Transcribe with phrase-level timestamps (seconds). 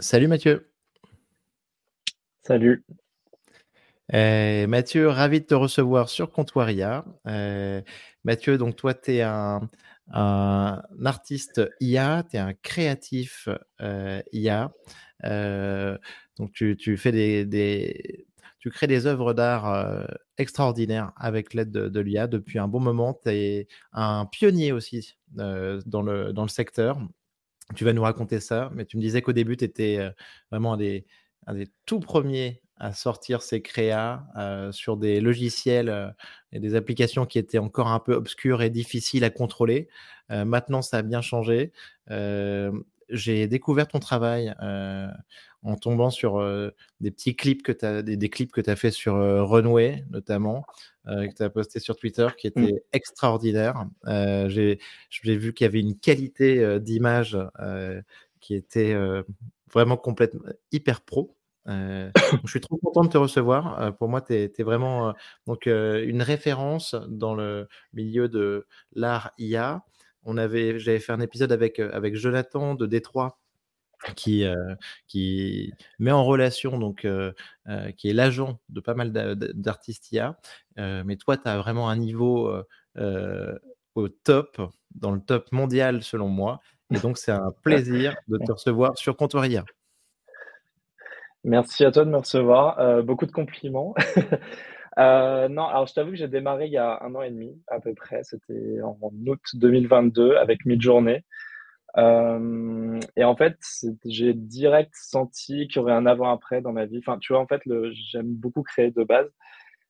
[0.00, 0.70] Salut Mathieu.
[2.42, 2.84] Salut.
[4.14, 7.04] Euh, Mathieu, ravi de te recevoir sur Comptoiria.
[7.26, 7.82] Euh,
[8.22, 9.68] Mathieu, donc toi, tu es un,
[10.12, 13.48] artiste IA, tu es un créatif
[13.80, 14.72] euh, IA.
[16.38, 17.10] donc tu, fais
[17.44, 18.26] des,
[18.60, 20.06] tu crées des œuvres d'art
[20.38, 23.14] extraordinaires avec l'aide de, l'IA depuis un bon moment.
[23.20, 27.00] Tu es un pionnier aussi dans, le, dans le secteur.
[27.74, 29.98] Tu vas nous raconter ça, mais tu me disais qu'au début, tu étais
[30.50, 31.04] vraiment un des,
[31.86, 34.24] tout premiers à sortir ces créas
[34.72, 36.14] sur des logiciels
[36.52, 39.88] et des applications qui étaient encore un peu obscures et difficiles à contrôler.
[40.30, 41.72] maintenant, ça a bien changé.
[43.10, 44.54] J'ai découvert ton travail
[45.62, 46.42] en tombant sur
[47.00, 50.64] des petits clips que tu as, des, clips que tu as fait sur Runway, notamment,
[51.06, 52.50] que tu as posté sur Twitter, qui mmh.
[52.64, 53.86] étaient extraordinaires.
[54.06, 54.78] J'ai
[55.24, 57.38] vu qu'il y avait une qualité d'image
[58.40, 58.96] qui était
[59.72, 61.34] vraiment complètement hyper pro.
[61.66, 62.10] je
[62.46, 63.94] suis trop content de te recevoir.
[63.96, 65.14] pour moi, tu es, vraiment
[65.46, 69.84] donc, une référence dans le milieu de l'art IA.
[70.36, 73.38] J'avais fait un épisode avec, avec Jonathan de Détroit
[74.14, 74.44] qui,
[75.06, 77.06] qui met en relation, donc,
[77.96, 80.38] qui est l'agent de pas mal d'artistes IA.
[80.76, 82.52] mais toi, tu as vraiment un niveau
[83.94, 84.60] au top,
[84.94, 86.60] dans le top mondial selon moi.
[86.94, 89.64] Et donc, c'est un plaisir de te recevoir sur Comptoiria.
[91.44, 93.02] Merci à toi de me recevoir.
[93.02, 93.94] beaucoup de compliments.
[94.98, 97.80] non, alors je t'avoue que j'ai démarré il y a un an et demi à
[97.80, 98.22] peu près.
[98.24, 101.22] C'était en août 2022 avec Midjourney.
[101.96, 103.56] Euh, et en fait,
[104.04, 106.98] j'ai direct senti qu'il y aurait un avant-après dans ma vie.
[106.98, 107.62] Enfin, tu vois, en fait,
[108.12, 109.30] j'aime beaucoup créer de base,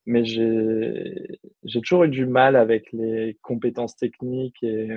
[0.07, 4.97] mais j'ai toujours eu du mal avec les compétences techniques et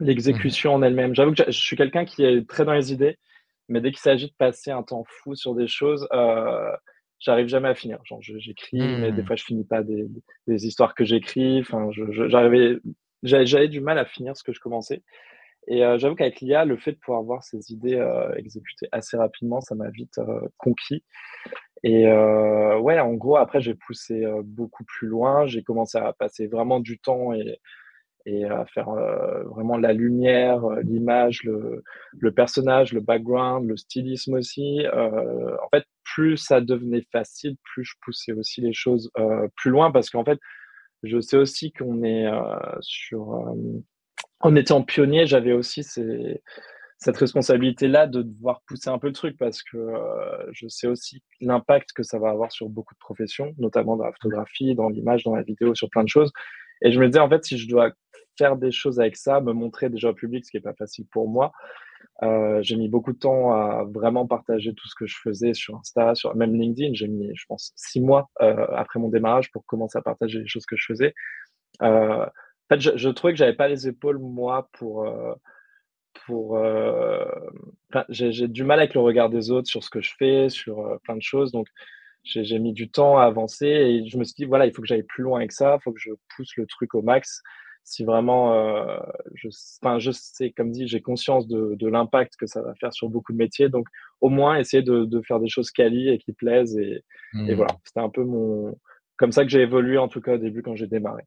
[0.00, 1.14] l'exécution en elle-même.
[1.14, 3.18] J'avoue que je suis quelqu'un qui est très dans les idées,
[3.68, 6.72] mais dès qu'il s'agit de passer un temps fou sur des choses, euh,
[7.22, 7.98] j'arrive jamais à finir.
[8.04, 9.26] Genre, j'écris, mais des mmh.
[9.26, 10.06] fois, je finis pas des,
[10.46, 11.60] des histoires que j'écris.
[11.60, 11.88] Enfin,
[12.28, 12.78] j'arrivais,
[13.22, 15.02] j'avais du mal à finir ce que je commençais.
[15.68, 19.16] Et euh, j'avoue qu'avec l'IA, le fait de pouvoir voir ces idées euh, exécutées assez
[19.16, 21.04] rapidement, ça m'a vite euh, conquis.
[21.84, 25.46] Et ouais, en gros, après, j'ai poussé beaucoup plus loin.
[25.46, 27.58] J'ai commencé à passer vraiment du temps et,
[28.26, 28.90] et à faire
[29.46, 34.84] vraiment la lumière, l'image, le, personnage, le background, le stylisme aussi.
[34.92, 39.10] en fait, plus ça devenait facile, plus je poussais aussi les choses
[39.56, 40.38] plus loin parce qu'en fait,
[41.02, 42.26] je sais aussi qu'on est
[42.80, 43.44] sur
[44.42, 49.62] en étant pionnier, j'avais aussi cette responsabilité-là de devoir pousser un peu le truc parce
[49.62, 53.96] que euh, je sais aussi l'impact que ça va avoir sur beaucoup de professions, notamment
[53.96, 56.32] dans la photographie, dans l'image, dans la vidéo, sur plein de choses.
[56.82, 57.92] Et je me disais, en fait, si je dois
[58.38, 61.06] faire des choses avec ça, me montrer déjà au public, ce qui n'est pas facile
[61.10, 61.52] pour moi,
[62.22, 65.76] euh, j'ai mis beaucoup de temps à vraiment partager tout ce que je faisais sur
[65.76, 66.94] Insta, sur même LinkedIn.
[66.94, 70.46] J'ai mis, je pense, six mois euh, après mon démarrage pour commencer à partager les
[70.46, 71.14] choses que je faisais
[72.78, 75.04] je, trouvais que j'avais pas les épaules, moi, pour.
[75.04, 75.34] Euh,
[76.26, 77.24] pour euh,
[78.10, 80.98] j'ai du mal avec le regard des autres sur ce que je fais, sur euh,
[81.02, 81.52] plein de choses.
[81.52, 81.66] Donc,
[82.24, 84.88] j'ai mis du temps à avancer et je me suis dit, voilà, il faut que
[84.88, 87.42] j'aille plus loin avec ça, il faut que je pousse le truc au max.
[87.84, 88.86] Si vraiment,
[89.34, 89.48] je,
[89.98, 93.32] je sais, comme dit, j'ai conscience de, de l'impact que ça va faire sur beaucoup
[93.32, 93.68] de métiers.
[93.68, 93.88] Donc,
[94.20, 96.78] au moins, essayer de, de faire des choses quali et qui plaisent.
[96.78, 97.02] Et,
[97.34, 97.54] et mmh.
[97.54, 98.78] voilà, c'était un peu mon.
[99.16, 101.24] Comme ça que j'ai évolué, en tout cas, au début, quand j'ai démarré.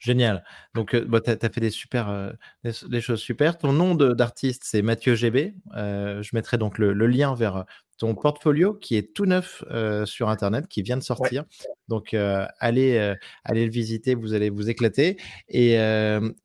[0.00, 0.42] Génial.
[0.74, 2.32] Donc, euh, tu as, fait des, super, euh,
[2.64, 3.58] des, choses super.
[3.58, 5.54] Ton nom d'artiste, c'est Mathieu GB.
[5.76, 7.66] Euh, je mettrai donc le, lien vers
[7.98, 9.62] ton portfolio qui est tout neuf
[10.06, 11.44] sur Internet, qui vient de sortir.
[11.88, 13.14] Donc, allez,
[13.44, 15.18] allez le visiter, vous allez vous éclater.
[15.48, 15.74] Et,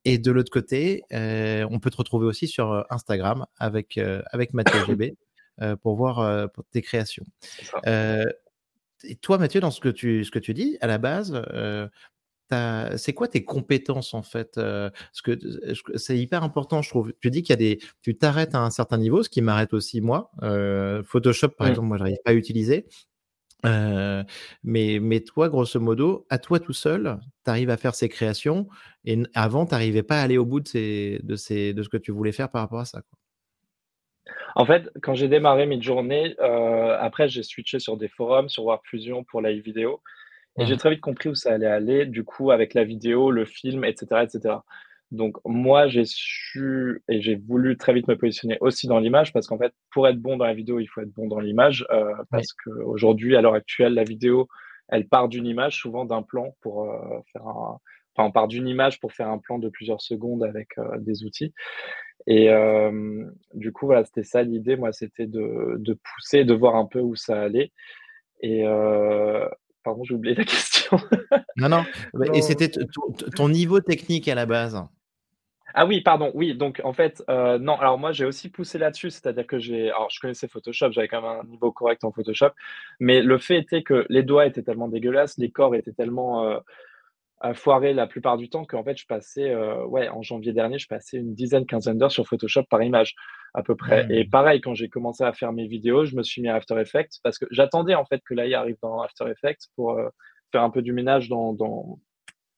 [0.03, 3.97] et de l'autre côté, on peut te retrouver aussi sur Instagram avec,
[4.33, 5.15] avec Mathieu GB
[5.81, 7.23] pour voir pour tes créations.
[7.85, 11.41] et toi, Mathieu, dans ce que tu, ce que tu dis, à la base,
[12.49, 15.37] c'est quoi tes compétences en fait Parce que
[15.97, 17.13] c'est hyper important, je trouve.
[17.21, 19.73] Tu dis qu'il y a des, tu t'arrêtes à un certain niveau, ce qui m'arrête
[19.73, 20.31] aussi moi.
[21.03, 21.69] Photoshop, par mmh.
[21.69, 22.87] exemple, moi, j'arrive pas à utiliser.
[23.63, 28.67] mais, mais toi, grosso modo, à toi tout seul, tu arrives à faire ces créations.
[29.05, 31.89] Et avant, tu n'arrivais pas à aller au bout de, ces, de, ces, de ce
[31.89, 33.01] que tu voulais faire par rapport à ça.
[34.55, 39.23] En fait, quand j'ai démarré mes journées, après, j'ai switché sur des forums, sur Warfusion
[39.23, 40.01] pour live vidéo.
[40.57, 43.45] Et j'ai très vite compris où ça allait aller, du coup, avec la vidéo, le
[43.45, 44.23] film, etc.
[44.23, 44.55] etc.
[45.11, 49.47] Donc, moi, j'ai su et j'ai voulu très vite me positionner aussi dans l'image parce
[49.47, 51.85] qu'en fait, pour être bon dans la vidéo, il faut être bon dans l'image.
[51.91, 54.47] Euh, parce qu'aujourd'hui, à l'heure actuelle, la vidéo,
[54.87, 57.79] elle part d'une image, souvent d'un plan pour euh, faire un.
[58.17, 61.25] Enfin, on part d'une image pour faire un plan de plusieurs secondes avec euh, des
[61.25, 61.53] outils.
[62.27, 62.49] Et
[63.53, 64.77] du coup, voilà, c'était ça l'idée.
[64.77, 67.71] Moi, c'était de, de, pousser, de voir un peu où ça allait.
[68.41, 68.63] Et
[69.85, 70.97] pardon, j'ai oublié la question.
[71.55, 71.85] non, non.
[72.33, 72.69] Et c'était
[73.35, 74.83] ton niveau technique à la base?
[75.77, 76.55] Ah oui, pardon, oui.
[76.55, 77.77] Donc en fait, euh, non.
[77.79, 81.21] Alors moi, j'ai aussi poussé là-dessus, c'est-à-dire que j'ai, alors je connaissais Photoshop, j'avais quand
[81.21, 82.51] même un niveau correct en Photoshop,
[82.99, 86.59] mais le fait était que les doigts étaient tellement dégueulasses, les corps étaient tellement euh,
[87.53, 90.87] foirés la plupart du temps qu'en fait, je passais, euh, ouais, en janvier dernier, je
[90.87, 93.15] passais une dizaine, quinzaine d'heures sur Photoshop par image
[93.53, 94.07] à peu près.
[94.09, 96.79] Et pareil, quand j'ai commencé à faire mes vidéos, je me suis mis à After
[96.79, 99.97] Effects parce que j'attendais en fait que l'AI arrive dans After Effects pour
[100.51, 101.99] faire un peu du ménage dans, dans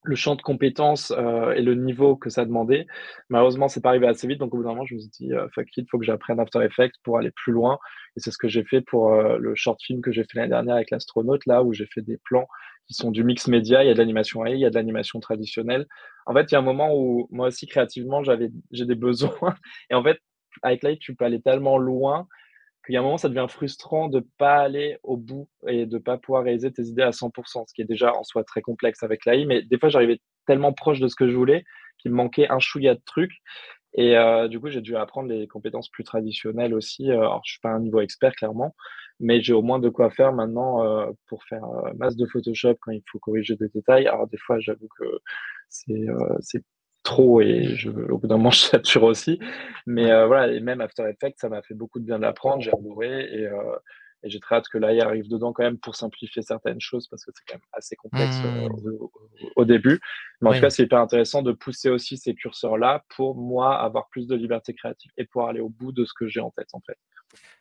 [0.04, 2.88] le champ de compétences euh, et le niveau que ça demandait.
[3.30, 5.34] Malheureusement, c'est pas arrivé assez vite, donc au bout d'un moment, je me suis dit,
[5.34, 7.78] euh, fuck it, faut que j'apprenne After Effects pour aller plus loin.
[8.16, 10.50] Et c'est ce que j'ai fait pour euh, le short film que j'ai fait l'année
[10.50, 12.48] dernière avec l'astronaute, là où j'ai fait des plans
[12.88, 13.84] qui sont du mix média.
[13.84, 15.86] Il y a de l'animation AI, il y a de l'animation traditionnelle.
[16.26, 19.56] En fait, il y a un moment où moi aussi créativement, j'avais j'ai des besoins.
[19.90, 20.20] Et en fait,
[20.62, 22.28] avec Light, tu peux aller tellement loin
[22.90, 25.86] il y a un moment, ça devient frustrant de ne pas aller au bout et
[25.86, 28.44] de ne pas pouvoir réaliser tes idées à 100%, ce qui est déjà en soi
[28.44, 29.46] très complexe avec l'AI.
[29.46, 31.64] Mais des fois, j'arrivais tellement proche de ce que je voulais
[31.98, 33.42] qu'il me manquait un chouïa de trucs.
[33.94, 37.10] Et euh, du coup, j'ai dû apprendre les compétences plus traditionnelles aussi.
[37.10, 38.76] Euh, alors, je suis pas un niveau expert, clairement,
[39.20, 42.92] mais j'ai au moins de quoi faire maintenant euh, pour faire masse de Photoshop quand
[42.92, 44.08] il faut corriger des détails.
[44.08, 45.06] Alors, des fois, j'avoue que
[45.70, 46.64] c'est
[47.08, 49.40] trop et je, au bout d'un moment je sature aussi.
[49.86, 52.74] Mais euh, voilà, et même After Effects, ça m'a fait beaucoup de bien d'apprendre, j'ai
[52.74, 53.76] adoré et, euh,
[54.24, 57.24] et j'ai très hâte que l'AI arrive dedans quand même pour simplifier certaines choses parce
[57.24, 59.08] que c'est quand même assez complexe euh, mmh.
[59.56, 60.02] au, début.
[60.42, 64.10] Mais en tout cas, c'est hyper intéressant de pousser aussi ces curseurs-là pour moi avoir
[64.10, 66.70] plus de liberté créative et pouvoir aller au bout de ce que j'ai en tête
[66.74, 66.98] en fait.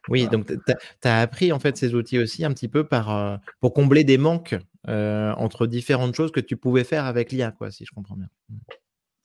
[0.09, 3.75] Oui, donc tu as, appris en fait ces outils aussi un petit peu par, pour
[3.75, 4.57] combler des manques
[4.87, 8.29] entre différentes choses que tu pouvais faire avec l'IA, quoi, si je comprends bien.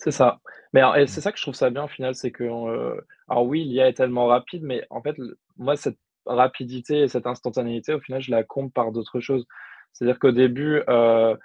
[0.01, 0.39] C'est ça.
[0.73, 2.99] Mais c'est ça que je trouve ça bien au final, c'est que, euh,
[3.29, 5.15] alors oui, l'IA est tellement rapide, mais en fait,
[5.57, 9.45] moi, cette rapidité et cette instantanéité, au final, je la compte par d'autres choses.
[9.93, 11.35] C'est-à-dire qu'au début, euh,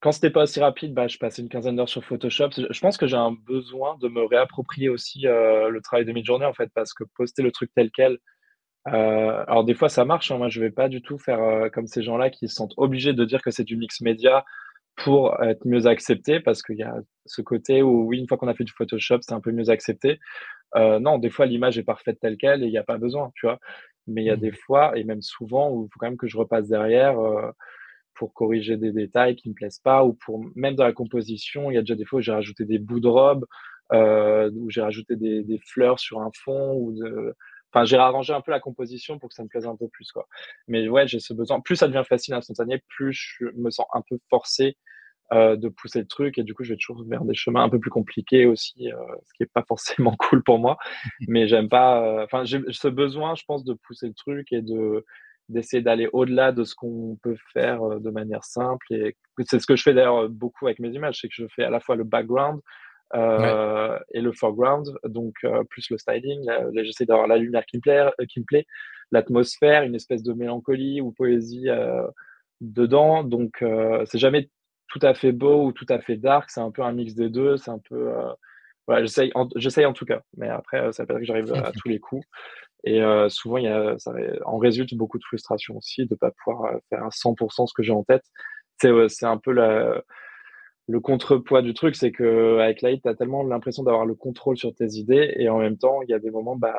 [0.00, 2.50] quand c'était pas aussi rapide, bah, je passais une quinzaine d'heures sur Photoshop.
[2.70, 6.46] Je pense que j'ai un besoin de me réapproprier aussi euh, le travail de mid-journée,
[6.46, 8.18] en fait, parce que poster le truc tel quel,
[8.84, 10.38] alors des fois ça marche, hein.
[10.38, 13.24] moi je vais pas du tout faire comme ces gens-là qui se sentent obligés de
[13.24, 14.44] dire que c'est du mix média
[15.04, 16.94] pour être mieux accepté parce qu'il y a
[17.26, 19.70] ce côté où, oui, une fois qu'on a fait du Photoshop, c'est un peu mieux
[19.70, 20.18] accepté.
[20.76, 23.32] Euh, non, des fois, l'image est parfaite telle qu'elle et il n'y a pas besoin,
[23.34, 23.58] tu vois.
[24.06, 24.40] Mais il y a mmh.
[24.40, 27.50] des fois, et même souvent, où il faut quand même que je repasse derrière euh,
[28.14, 31.70] pour corriger des détails qui ne me plaisent pas ou pour, même dans la composition,
[31.70, 33.46] il y a déjà des fois où j'ai rajouté des bouts de robe,
[33.92, 37.34] euh, où j'ai rajouté des, des, fleurs sur un fond ou de,
[37.72, 40.10] Enfin, j'ai arrangé un peu la composition pour que ça me plaise un peu plus,
[40.12, 40.26] quoi.
[40.68, 41.60] Mais ouais, j'ai ce besoin.
[41.60, 44.76] Plus ça devient facile, instantané, plus je me sens un peu forcé
[45.32, 47.68] euh, de pousser le truc et du coup, je vais toujours vers des chemins un
[47.68, 48.96] peu plus compliqués aussi, euh,
[49.28, 50.76] ce qui est pas forcément cool pour moi.
[51.28, 52.04] Mais j'aime pas.
[52.04, 55.04] Euh, enfin, j'ai ce besoin, je pense, de pousser le truc et de
[55.48, 58.86] d'essayer d'aller au-delà de ce qu'on peut faire de manière simple.
[58.92, 61.64] Et c'est ce que je fais d'ailleurs beaucoup avec mes images, c'est que je fais
[61.64, 62.60] à la fois le background,
[63.14, 66.48] euh, et le foreground, donc euh, plus le styling.
[66.74, 68.66] J'essaie d'avoir la lumière qui me plaît, euh, qui plaît
[69.10, 71.66] l'atmosphère, une espèce de mélancolie ou poésie
[72.60, 73.24] dedans.
[73.24, 73.64] Donc
[74.04, 74.48] c'est jamais
[74.86, 77.28] tout à fait beau ou tout à fait dark, c'est un peu un mix des
[77.28, 77.56] deux.
[77.56, 78.12] C'est un peu
[78.86, 81.72] voilà, j'essaye en, en, tout cas, mais après ça veut pas dire que j'arrive à,
[81.72, 82.24] tous les coups.
[82.84, 84.12] Et souvent, il y a, ça
[84.44, 87.82] en résulte beaucoup de frustration aussi de ne pas pouvoir faire à 100% ce que
[87.82, 88.24] j'ai en tête.
[88.78, 90.00] C'est un peu la,
[90.90, 94.56] le contrepoids du truc, c'est que avec Light, tu as tellement l'impression d'avoir le contrôle
[94.56, 96.74] sur tes idées et en même temps, il y a des moments, bah,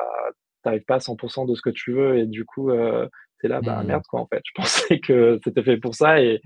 [0.64, 3.08] n'arrives pas à 100% de ce que tu veux et du coup, euh,
[3.40, 3.86] tu es là, bah mmh.
[3.86, 4.42] merde, quoi, en fait.
[4.44, 6.42] Je pensais que c'était fait pour ça et,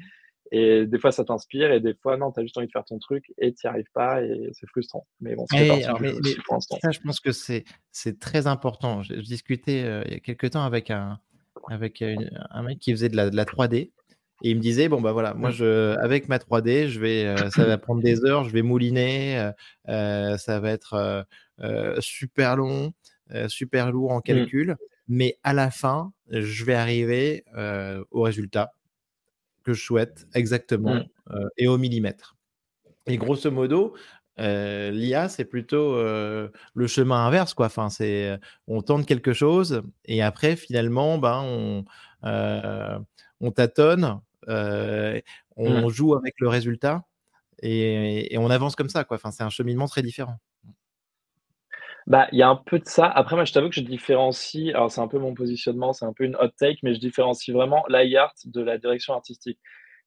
[0.52, 2.84] et des fois, ça t'inspire et des fois, non, tu as juste envie de faire
[2.84, 5.06] ton truc et tu n'y arrives pas et c'est frustrant.
[5.20, 5.66] Mais bon, c'est
[6.82, 7.64] Ça, je pense que c'est
[8.20, 9.02] très important.
[9.02, 11.18] Je, discutais euh, il y a quelques temps avec un,
[11.68, 13.90] avec un mec qui faisait de la, de la 3D
[14.42, 15.54] et il me disait bon bah voilà, moi mmh.
[15.54, 19.38] je avec ma 3D, je vais euh, ça va prendre des heures, je vais mouliner,
[19.38, 19.52] euh,
[19.88, 21.26] euh, ça va être
[22.00, 22.92] super long,
[23.48, 24.22] super lourd en mmh.
[24.22, 24.76] calcul,
[25.08, 27.44] mais à la fin, je vais arriver
[28.10, 28.72] au résultat
[29.64, 31.38] que je souhaite exactement mmh.
[31.56, 32.36] et au millimètre.
[33.06, 33.94] Et grosso modo,
[34.36, 37.66] l'IA, c'est plutôt le chemin inverse, quoi.
[37.66, 41.84] Enfin, c'est on tente quelque chose et après, finalement, ben, on,
[43.40, 45.88] on tâtonne, on mmh.
[45.88, 47.02] joue avec le résultat
[47.62, 49.04] et, on avance comme ça.
[49.04, 49.16] Quoi.
[49.16, 50.36] Enfin, c'est un cheminement très différent.
[52.06, 53.06] Bah, il y a un peu de ça.
[53.06, 54.72] Après, moi, je t'avoue que je différencie.
[54.74, 57.54] Alors, c'est un peu mon positionnement, c'est un peu une hot take, mais je différencie
[57.54, 59.58] vraiment l'IART art de la direction artistique.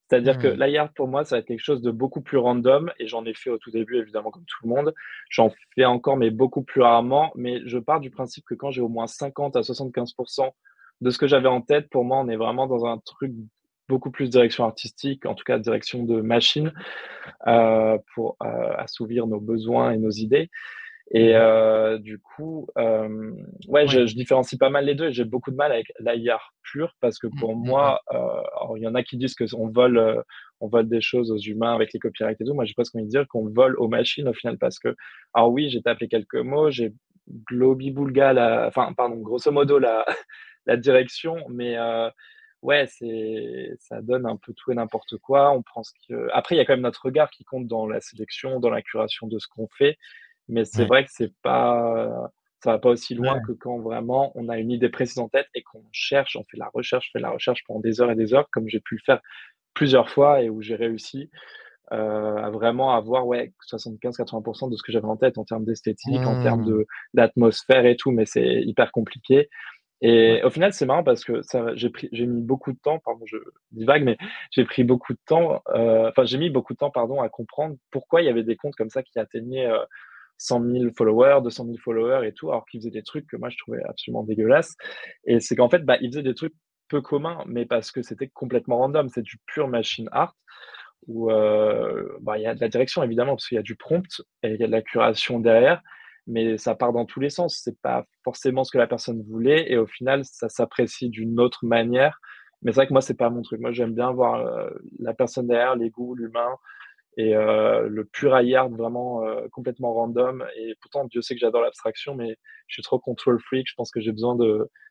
[0.10, 0.64] C'est-à-dire que mmh.
[0.64, 3.34] l'IAR, pour moi, ça va être quelque chose de beaucoup plus random, et j'en ai
[3.34, 4.94] fait au tout début, évidemment, comme tout le monde.
[5.30, 7.32] J'en fais encore, mais beaucoup plus rarement.
[7.36, 10.52] Mais je pars du principe que quand j'ai au moins 50 à 75%
[11.02, 13.34] de ce que j'avais en tête, pour moi, on est vraiment dans un truc
[13.90, 16.72] beaucoup plus direction artistique, en tout cas direction de machine,
[17.48, 20.50] euh, pour euh, assouvir nos besoins et nos idées.
[21.12, 25.08] Et euh, du coup, ouais, Je, je, différencie pas mal les deux.
[25.08, 28.02] Et j'ai beaucoup de mal avec l'IR pur parce que pour mmh, mmh, moi,
[28.78, 30.24] il y en a qui disent qu'on vole,
[30.60, 32.54] on vole des choses aux humains avec les copyrights et tout.
[32.54, 34.96] Moi, j'ai presque envie de dire qu'on vole aux machines au final parce que,
[35.34, 36.94] alors oui, j'ai tapé quelques mots, j'ai
[37.52, 40.06] globi-boulga, la, enfin, pardon, grosso modo la,
[40.68, 41.76] la direction, mais
[42.62, 45.52] ouais, c'est, ça donne un peu tout et n'importe quoi.
[45.52, 46.30] On prend ce que...
[46.34, 48.82] Après, il y a quand même notre regard qui compte dans la sélection, dans la
[48.82, 49.98] curation de ce qu'on fait.
[50.48, 52.32] Mais c'est vrai que c'est pas,
[52.64, 55.48] ça va pas aussi loin que quand vraiment on a une idée précise en tête
[55.54, 58.16] et qu'on cherche, on fait la recherche, on fait la recherche pendant des heures et
[58.16, 59.22] des heures, comme j'ai pu le faire
[59.74, 61.30] plusieurs fois et où j'ai réussi
[61.92, 66.22] euh, à vraiment avoir ouais 75-80% de ce que j'avais en tête en termes d'esthétique,
[66.22, 66.70] en termes mmh.
[66.70, 69.50] de d'atmosphère et tout, mais c'est hyper compliqué.
[70.02, 73.00] Et au final, c'est marrant parce que ça, j'ai pris, j'ai mis beaucoup de temps,
[73.00, 73.38] pardon, je
[73.72, 74.18] divague, mais
[74.52, 77.76] j'ai pris beaucoup de temps, euh, enfin, j'ai mis beaucoup de temps, pardon, à comprendre
[77.92, 79.84] pourquoi il y avait des comptes comme ça qui atteignaient euh,
[80.38, 83.50] 100 000 followers, 200 000 followers et tout, alors qu'ils faisaient des trucs que moi
[83.50, 84.76] je trouvais absolument dégueulasses.
[85.26, 86.56] Et c'est qu'en fait, bah, ils faisaient des trucs
[86.88, 90.36] peu communs, mais parce que c'était complètement random, c'est du pur machine art
[91.08, 93.76] où euh, bah, il y a de la direction évidemment parce qu'il y a du
[93.76, 95.82] prompt et il y a de la curation derrière,
[96.28, 97.62] mais ça part dans tous les sens.
[97.64, 101.66] C'est pas forcément ce que la personne voulait et au final ça s'apprécie d'une autre
[101.66, 102.20] manière.
[102.62, 103.62] Mais c'est vrai que moi c'est pas mon truc.
[103.62, 106.58] Moi j'aime bien voir euh, la personne derrière, les goûts, l'humain,
[107.18, 110.46] et euh, le pur art vraiment euh, complètement random.
[110.58, 113.68] Et pourtant, Dieu sait que j'adore l'abstraction, mais je suis trop control freak.
[113.68, 114.38] Je pense que j'ai besoin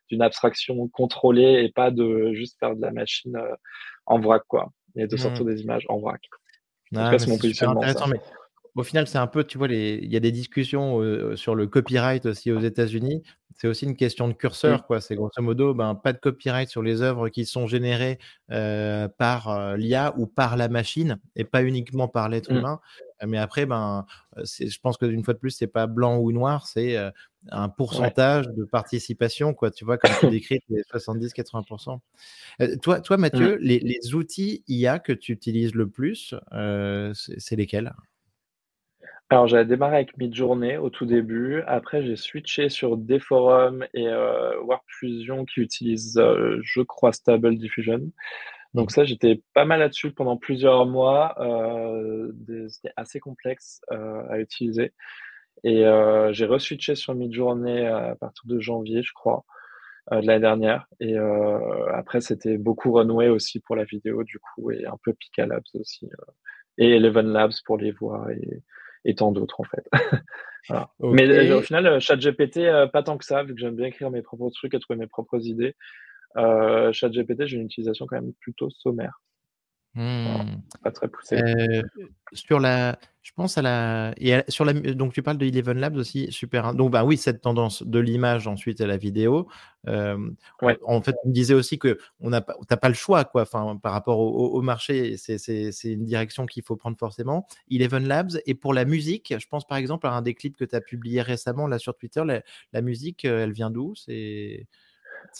[0.09, 3.37] d'une abstraction contrôlée et pas de juste faire de la machine
[4.05, 4.71] en vrac, quoi.
[4.95, 5.49] Et de sortir mmh.
[5.49, 6.21] des images en vrac.
[6.95, 7.81] En c'est mon positionnement.
[8.75, 9.99] Au final, c'est un peu, tu vois, les...
[10.01, 13.23] il y a des discussions sur le copyright aussi aux États-Unis
[13.59, 15.01] c'est aussi une question de curseur, quoi.
[15.01, 18.17] C'est grosso modo, ben, pas de copyright sur les œuvres qui sont générées
[18.51, 22.57] euh, par euh, l'IA ou par la machine et pas uniquement par l'être mmh.
[22.57, 22.79] humain.
[23.27, 24.05] Mais après, ben,
[24.37, 26.95] je pense que d'une fois de plus, c'est pas blanc ou noir, c'est
[27.49, 29.71] un pourcentage de participation, quoi.
[29.71, 31.99] Tu vois, comme tu décris, les 70-80%.
[32.81, 33.19] toi, toi, mmh.
[33.19, 36.33] Mathieu, les, les, outils IA que tu utilises le plus,
[37.13, 37.93] c'est lesquels?
[39.31, 41.61] Alors, j'avais démarré avec Midjourney au tout début.
[41.67, 47.55] Après, j'ai switché sur Deforum et euh, Warp Fusion qui utilisent, euh, je crois, Stable
[47.57, 48.11] Diffusion.
[48.73, 48.93] Donc mmh.
[48.93, 51.35] ça, j'étais pas mal là-dessus pendant plusieurs mois.
[51.39, 52.31] Euh,
[52.69, 54.93] C'était assez complexe euh, à utiliser.
[55.63, 55.83] Et
[56.31, 59.43] j'ai re-switché sur Midjourney à partir de janvier, je crois,
[60.09, 60.87] de l'année dernière.
[61.01, 61.17] Et
[61.93, 65.61] après, c'était beaucoup Runway aussi pour la vidéo, du coup, et un peu Pika Labs
[65.73, 66.09] aussi.
[66.77, 68.63] et Eleven Labs pour les voix et
[69.05, 69.87] et tant d'autres en fait.
[70.99, 73.87] Mais euh, au final, euh, ChatGPT, euh, pas tant que ça, vu que j'aime bien
[73.87, 75.75] écrire mes propres trucs et trouver mes propres idées.
[76.37, 79.21] Euh, ChatGPT, j'ai une utilisation quand même plutôt sommaire.
[79.95, 80.61] Mmh.
[80.83, 81.41] Pas très poussé.
[81.41, 81.81] Euh,
[82.31, 85.95] sur la, je pense à la, et sur la, donc tu parles de Eleven Labs
[85.97, 86.75] aussi, super.
[86.75, 89.47] Donc bah oui, cette tendance de l'image ensuite à la vidéo.
[89.87, 90.29] Euh,
[90.61, 90.77] ouais.
[90.85, 93.41] En fait, on me disait aussi que on n'a pas, t'as pas le choix quoi.
[93.41, 97.47] Enfin, par rapport au, au marché, c'est une direction qu'il faut prendre forcément.
[97.71, 100.65] Eleven Labs et pour la musique, je pense par exemple à un des clips que
[100.65, 102.23] tu as publié récemment là sur Twitter.
[102.23, 102.43] La,
[102.73, 103.95] la musique, euh, elle vient d'où?
[103.95, 104.67] C'est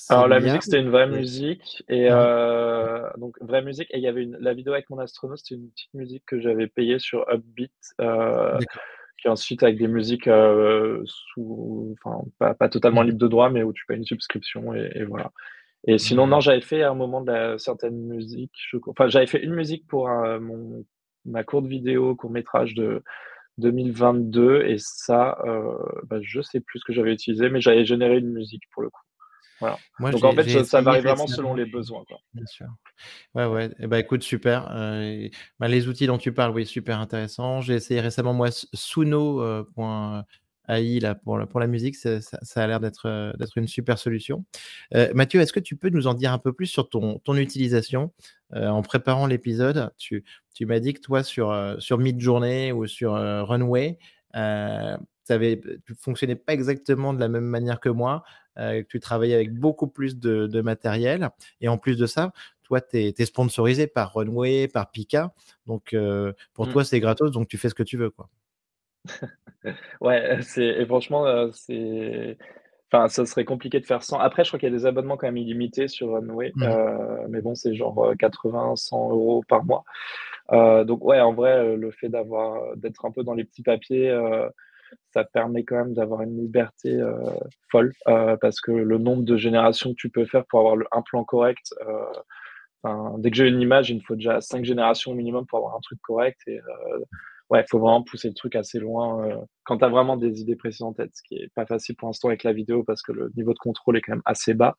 [0.10, 3.88] alors la musique c'était une vraie musique et euh, donc vraie musique.
[3.92, 6.40] Et il y avait une la vidéo avec mon astronaute c'était une petite musique que
[6.40, 7.72] j'avais payée sur Upbeat
[8.02, 8.58] euh,
[9.18, 13.08] qui ensuite avec des musiques euh, sous enfin pas, pas totalement mmh.
[13.08, 15.32] libre de droit mais où tu payes une subscription et, voilà.
[15.88, 16.30] Et sinon mmh.
[16.30, 19.54] non j'avais fait à un moment de la certaine musique je, enfin j'avais fait une
[19.54, 20.86] musique pour mon
[21.26, 23.04] ma courte vidéo court métrage de
[23.58, 25.38] 2022 et ça
[26.06, 28.90] bah, je sais plus ce que j'avais utilisé mais j'avais généré une musique pour le
[28.90, 29.02] coup
[29.62, 32.04] donc en fait, ça, varie vraiment selon les besoins.
[32.08, 32.20] Quoi.
[32.34, 32.68] Bien sûr.
[33.36, 33.68] Ouais, ouais.
[33.68, 34.70] Et eh ben, écoute, super.
[34.72, 35.28] Euh,
[35.60, 37.62] bah, les outils dont tu parles, oui, super intéressant.
[37.62, 40.24] J'ai essayé récemment, moi, Suno.ai
[40.70, 41.96] euh, là, pour, pour la musique.
[41.96, 44.46] Ça, ça, a l'air d'être euh, d'être une super solution.
[45.14, 48.14] Mathieu, est-ce que tu peux nous en dire un peu plus sur ton, ton utilisation
[48.54, 50.24] En préparant l'épisode, tu,
[50.54, 53.98] tu m'as dit que toi, sur, sur Midjourney ou sur Runway,
[54.34, 58.24] tu fonctionnais pas exactement de la même manière que moi,
[58.60, 61.30] que tu travaillais avec beaucoup plus de, matériel.
[61.62, 62.32] Et en plus de ça,
[62.70, 65.34] toi, tu es, sponsorisé par Runway, par Pika.
[65.66, 66.72] Donc, euh, pour mmh.
[66.72, 68.12] toi, c'est gratos, donc tu fais ce que tu veux.
[68.12, 68.30] Quoi.
[70.02, 72.38] ouais, et franchement, euh, c'est
[72.92, 74.18] Enfin, ça serait compliqué de faire sans.
[74.18, 76.52] Après, je crois qu'il y a des abonnements quand même illimités sur Runway.
[76.56, 76.64] Mmh.
[76.64, 79.84] Euh, mais bon, c'est genre 80, 100 euros par mois.
[80.86, 84.12] donc, ouais, en vrai, le fait d'avoir, d'être un peu dans les petits papiers,
[85.12, 87.00] ça permet quand même d'avoir une liberté
[87.72, 87.94] folle.
[88.06, 91.74] parce que le nombre de générations que tu peux faire pour avoir un plan correct,
[93.18, 95.76] dès que j'ai une image, il me faut déjà cinq générations au minimum pour avoir
[95.76, 96.40] un truc correct.
[96.48, 97.00] Et euh,
[97.50, 100.42] ouais, il faut vraiment pousser le truc assez loin euh, quand tu as vraiment des
[100.42, 103.02] idées précises en tête, ce qui est pas facile pour l'instant avec la vidéo parce
[103.02, 104.76] que le niveau de contrôle est quand même assez bas.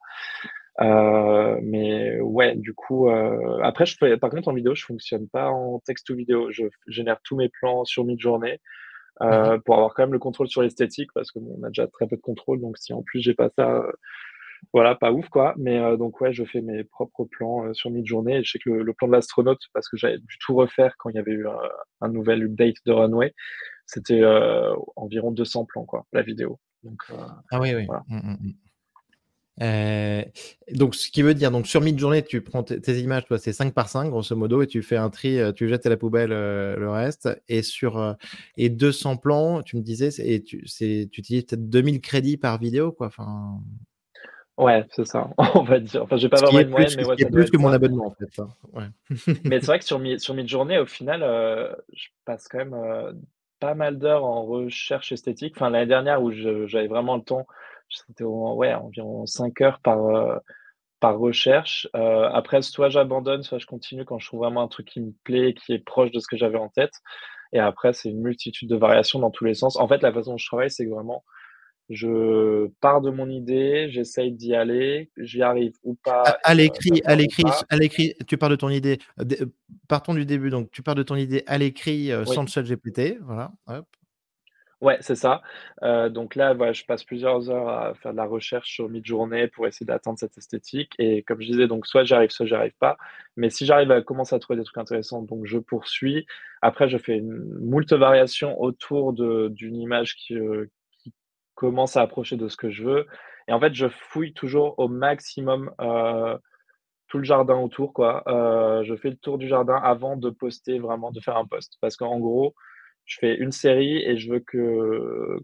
[0.80, 3.10] Euh, mais ouais, du coup,
[3.62, 6.50] après, je par contre, en vidéo, je fonctionne pas en texte ou vidéo.
[6.50, 8.04] Je génère tous mes plans sur
[9.20, 9.52] mid-journée.
[9.52, 9.62] Mhm.
[9.62, 12.20] pour avoir quand même le contrôle sur l'esthétique parce qu'on a déjà très peu de
[12.20, 13.84] contrôle donc si en plus j'ai pas ça
[14.72, 15.54] voilà, pas ouf quoi.
[15.56, 18.38] Mais euh, donc ouais, je fais mes propres plans euh, sur mid-journée.
[18.38, 21.10] Et je sais que le, plan de l'astronaute, parce que j'avais dû tout refaire quand
[21.10, 21.46] il y avait eu
[22.00, 23.34] un, nouvel update de Runway,
[23.86, 26.58] c'était euh, environ 200 plans quoi, la vidéo.
[26.82, 27.02] Donc,
[27.50, 27.86] ah oui, oui.
[28.08, 28.52] Mmh, mmh,
[29.58, 30.22] mmh.
[30.74, 33.74] donc, ce qui veut dire, donc sur mid-journée, tu prends tes images, toi, c'est 5
[33.74, 36.90] par 5, grosso modo, et tu fais un tri, tu jettes à la poubelle le
[36.90, 37.28] reste.
[37.48, 38.16] Et sur
[38.56, 42.92] et 200 plans, tu me disais, et tu, tu utilises peut-être 2000 crédits par vidéo,
[42.92, 43.08] quoi.
[43.08, 43.60] Enfin,
[44.60, 46.02] Ouais, c'est ça, on va dire.
[46.02, 48.42] Enfin, j'ai pas vraiment une moyenne, mais ouais, c'est plus que mon abonnement en fait.
[49.44, 52.74] mais c'est vrai que sur, mi sur journée au final, euh, je passe quand même
[52.74, 53.10] euh,
[53.58, 55.54] pas mal d'heures en recherche esthétique.
[55.56, 57.46] Enfin, l'année dernière où j'avais vraiment le temps,
[57.90, 60.36] c'était ouais, environ 5 heures par, euh,
[61.00, 61.88] par recherche.
[61.94, 65.54] après, soit j'abandonne, soit je continue quand je trouve vraiment un truc qui me plaît,
[65.54, 66.92] qui est proche de ce que j'avais en tête.
[67.52, 69.76] Et après, c'est une multitude de variations dans tous les sens.
[69.76, 71.24] En fait, la façon dont je travaille, c'est vraiment
[71.90, 76.22] je pars de mon idée, j'essaye d'y aller, j'y arrive ou pas.
[76.44, 78.98] À, l'écrit, à l'écrit, à l'écrit, tu pars de ton idée.
[79.88, 80.50] partons du début.
[80.50, 83.50] Donc, tu pars de ton idée à l'écrit euh, sans le chat GPT, voilà.
[83.66, 83.86] Hop.
[84.80, 85.42] Ouais, c'est ça.
[85.82, 89.46] Euh, donc là, voilà, je passe plusieurs heures à faire de la recherche sur mi-journée
[89.48, 90.94] pour essayer d'atteindre cette esthétique.
[90.98, 92.96] Et comme je disais, donc soit j'arrive, soit j'arrive pas.
[93.36, 96.24] Mais si j'arrive à commencer à trouver des trucs intéressants, donc je poursuis.
[96.62, 100.70] Après, je fais une moult variations autour d'une image qui, euh,
[101.54, 103.06] commence à approcher de ce que je veux.
[103.48, 106.38] Et en fait, je fouille toujours au maximum euh,
[107.08, 107.92] tout le jardin autour.
[107.92, 108.22] Quoi.
[108.84, 111.76] Je fais le tour du jardin avant de poster, vraiment, de faire un post.
[111.82, 112.54] Parce qu'en gros,
[113.10, 114.44] je fais une série et je veux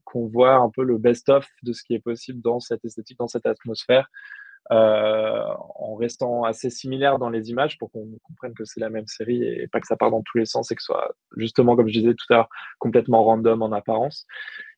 [0.04, 3.26] qu'on voit un peu le best-of de ce qui est possible dans cette esthétique, dans
[3.26, 4.08] cette atmosphère.
[4.72, 5.44] Euh,
[5.76, 9.44] en restant assez similaire dans les images pour qu'on comprenne que c'est la même série
[9.44, 11.86] et pas que ça part dans tous les sens et que ce soit justement, comme
[11.86, 12.48] je disais tout à l'heure,
[12.80, 14.26] complètement random en apparence.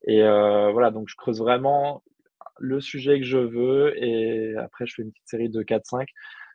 [0.07, 2.03] Et euh, voilà, donc je creuse vraiment
[2.59, 6.07] le sujet que je veux et après je fais une petite série de 4-5.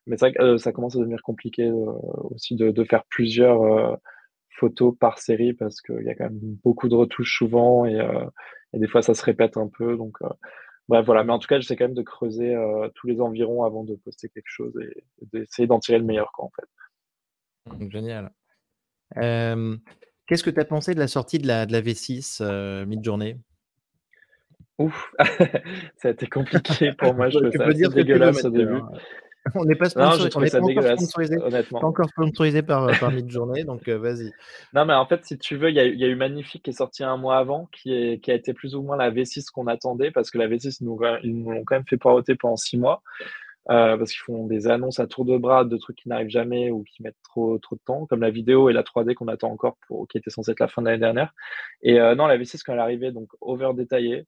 [0.05, 3.99] Mais euh, ça commence à devenir compliqué aussi de, faire plusieurs
[4.67, 7.99] photos par série parce qu'il y a quand même beaucoup de retouches souvent et,
[8.73, 9.97] et, des fois ça se répète un peu.
[9.97, 10.17] Donc
[10.89, 11.23] Bref, voilà.
[11.23, 13.95] Mais en tout cas, j'essaie quand même de creuser euh, tous les environs avant de
[13.95, 17.89] poster quelque chose et, d'essayer d'en tirer le meilleur, quoi, en fait.
[17.89, 18.31] Génial.
[20.25, 23.37] Qu'est-ce que tu as pensé de la sortie de la, de la V6 euh, mid-journée?
[24.79, 25.13] Ouf,
[25.97, 27.29] ça a été compliqué pour moi.
[27.31, 28.75] Je peux dire dégueulasse au début.
[28.75, 28.89] Hein.
[29.55, 31.79] On n'est pas, sponsorisé, on pas encore sponsorisé, honnêtement.
[31.81, 33.11] Pas encore sponsorisé par, euh, par
[33.65, 34.31] donc euh, vas-y.
[34.73, 36.69] Non, mais en fait, si tu veux, il y, a, y a eu Magnifique qui
[36.69, 39.51] est sorti un mois avant, qui, est, qui a été plus ou moins la V6
[39.51, 42.55] qu'on attendait, parce que la V6, ils nous, ils l'ont quand même fait poireauter pendant
[42.55, 43.01] six mois,
[43.69, 46.71] euh, parce qu'ils font des annonces à tour de bras de trucs qui n'arrivent jamais
[46.71, 49.51] ou qui mettent trop, trop de temps, comme la vidéo et la 3D qu'on attend
[49.51, 51.33] encore, pour, qui était censée être la fin de l'année dernière.
[51.81, 54.25] Et non, la V6, quand elle est arrivée, donc over détaillée,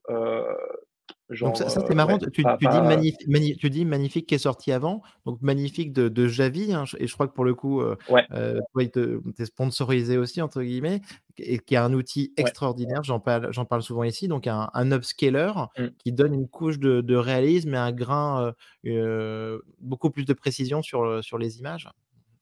[1.29, 5.41] donc ça, c'est marrant, tu, dis magnifique, tu, dis magnifique qui est sorti avant, donc
[5.41, 7.95] magnifique de, de Javi, hein, et je crois que pour le coup, euh,
[8.31, 11.01] euh il t'es sponsorisé aussi, entre guillemets,
[11.39, 15.51] et qui est un outil extraordinaire, j'en parle, parle souvent ici, donc un, un upscaler
[15.77, 15.85] mmh.
[15.97, 18.53] qui donne une couche de, de, réalisme et un grain,
[18.85, 21.89] euh, euh beaucoup plus de précision sur, sur les images.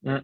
[0.03, 0.17] Mmh.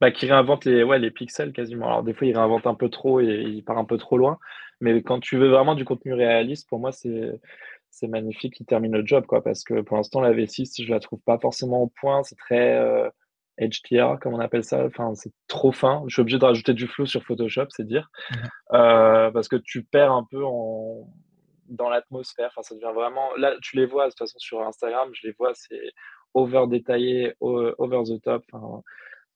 [0.00, 1.86] Bah, qui réinvente les, ouais, les pixels quasiment.
[1.86, 4.38] Alors des fois, il réinvente un peu trop et il part un peu trop loin,
[4.80, 7.40] mais quand tu veux vraiment du contenu réaliste, pour moi, c'est
[7.90, 11.00] c'est magnifique qui termine le job, quoi, parce que pour l'instant, la V6, je la
[11.00, 12.22] trouve pas forcément au point.
[12.22, 13.08] C'est très euh,
[13.58, 14.84] HDR, comme on appelle ça.
[14.84, 16.02] Enfin, c'est trop fin.
[16.06, 18.10] Je suis obligé de rajouter du flou sur Photoshop, c'est dire.
[18.30, 18.34] Mmh.
[18.74, 21.08] Euh, parce que tu perds un peu en...
[21.68, 22.48] dans l'atmosphère.
[22.50, 23.34] Enfin, ça devient vraiment.
[23.36, 25.92] Là, tu les vois, de toute façon, sur Instagram, je les vois, c'est
[26.34, 28.44] over détaillé, over the top.
[28.52, 28.82] Enfin,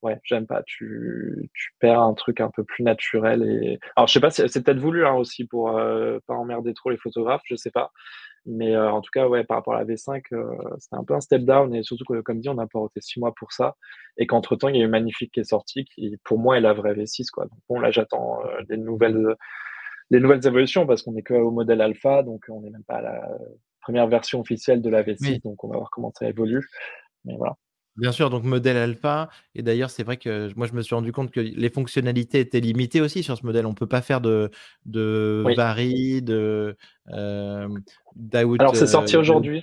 [0.03, 0.63] ouais, j'aime pas.
[0.65, 3.43] Tu, tu perds un truc un peu plus naturel.
[3.43, 3.79] Et...
[3.97, 6.97] Alors, je sais pas, c'est peut-être voulu hein, aussi pour euh, pas emmerder trop les
[6.97, 7.91] photographes, je sais pas.
[8.47, 11.15] Mais euh, en tout cas, ouais, par rapport à la V5, euh, c'était un peu
[11.15, 11.75] un step down.
[11.75, 13.77] Et surtout que, comme dit, on a porté six mois pour ça.
[14.17, 16.73] Et qu'entre-temps, il y a eu Magnifique qui est sorti, qui pour moi est la
[16.73, 17.31] vraie V6.
[17.31, 17.45] Quoi.
[17.45, 19.37] Donc, bon, là, j'attends des nouvelles,
[20.11, 22.97] les nouvelles évolutions parce qu'on est que au modèle alpha, donc on n'est même pas
[22.97, 23.29] à la
[23.81, 26.67] première version officielle de la V6, donc on va voir comment ça évolue.
[27.25, 27.57] Mais voilà.
[28.01, 29.29] Bien sûr, donc modèle alpha.
[29.55, 32.61] Et d'ailleurs, c'est vrai que moi, je me suis rendu compte que les fonctionnalités étaient
[32.61, 33.67] limitées aussi sur ce modèle.
[33.67, 34.51] On ne peut pas faire de,
[34.87, 36.77] de vari, de
[37.13, 37.69] euh,
[38.33, 39.63] Alors, c'est sorti euh, aujourd'hui.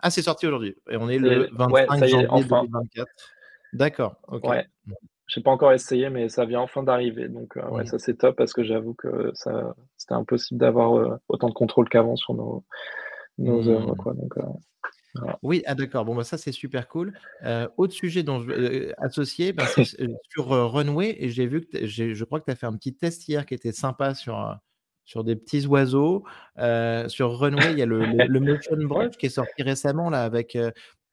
[0.00, 0.74] Ah, c'est sorti aujourd'hui.
[0.90, 3.06] Et on est le 25 janvier 2024.
[3.72, 4.16] D'accord.
[4.42, 4.66] Ouais.
[5.28, 7.28] Je n'ai pas encore essayé, mais ça vient enfin d'arriver.
[7.28, 11.16] Donc, euh, ouais, ça c'est top parce que j'avoue que ça, c'était impossible d'avoir euh,
[11.28, 12.64] autant de contrôle qu'avant sur nos,
[13.38, 13.68] nos mmh.
[13.68, 13.94] œuvres.
[13.94, 14.14] Quoi.
[14.14, 14.34] Donc,
[15.42, 16.04] oui, ah d'accord.
[16.04, 17.12] Bon, bah, ça, c'est super cool.
[17.44, 19.84] Euh, autre sujet dont je, euh, associé, ben, c'est
[20.30, 21.16] sur euh, Runway.
[21.18, 23.54] Et j'ai vu que je crois que tu as fait un petit test hier qui
[23.54, 24.56] était sympa sur,
[25.04, 26.24] sur des petits oiseaux.
[27.08, 30.56] sur Runway, il y a le, le, Motion Brush qui est sorti récemment là, avec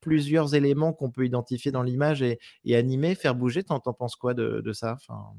[0.02, 3.64] plusieurs éléments qu'on peut identifier dans l'image et, et, animer, faire bouger.
[3.64, 4.94] T'en, en penses quoi de, de ça?
[4.94, 5.34] Enfin...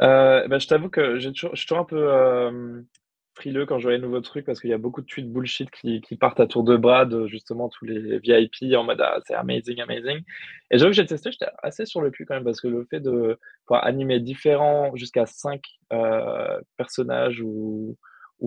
[0.00, 2.84] Ben, je t'avoue que j'ai toujours, je suis toujours un peu
[3.38, 5.70] frileux quand je vois les nouveaux trucs parce qu'il y a beaucoup de tweets bullshit
[5.70, 9.34] qui, partent à tour de bras de justement tous les VIP en mode ah, c'est
[9.34, 10.20] amazing, amazing.
[10.70, 12.84] Et j'avoue que j'ai testé, j'étais assez sur le cul quand même parce que le
[12.90, 15.60] fait de pouvoir animer différents jusqu'à 5
[15.92, 17.96] euh, personnages ou,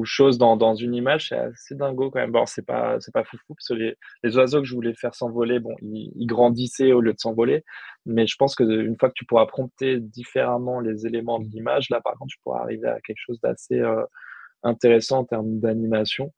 [0.04, 2.32] choses dans, une image, c'est assez dingo quand même.
[2.32, 5.14] Bon, c'est pas, c'est pas foufou parce que les, les, oiseaux que je voulais faire
[5.14, 7.64] s'envoler, bon, ils, ils, grandissaient au lieu de s'envoler.
[8.06, 12.00] Mais je pense qu'une fois que tu pourras prompter différemment les éléments de l'image, là,
[12.02, 13.80] par contre, tu pourras arriver à quelque chose d'assez.
[13.80, 14.04] Euh,
[14.64, 16.32] intéressant en termes d'animation.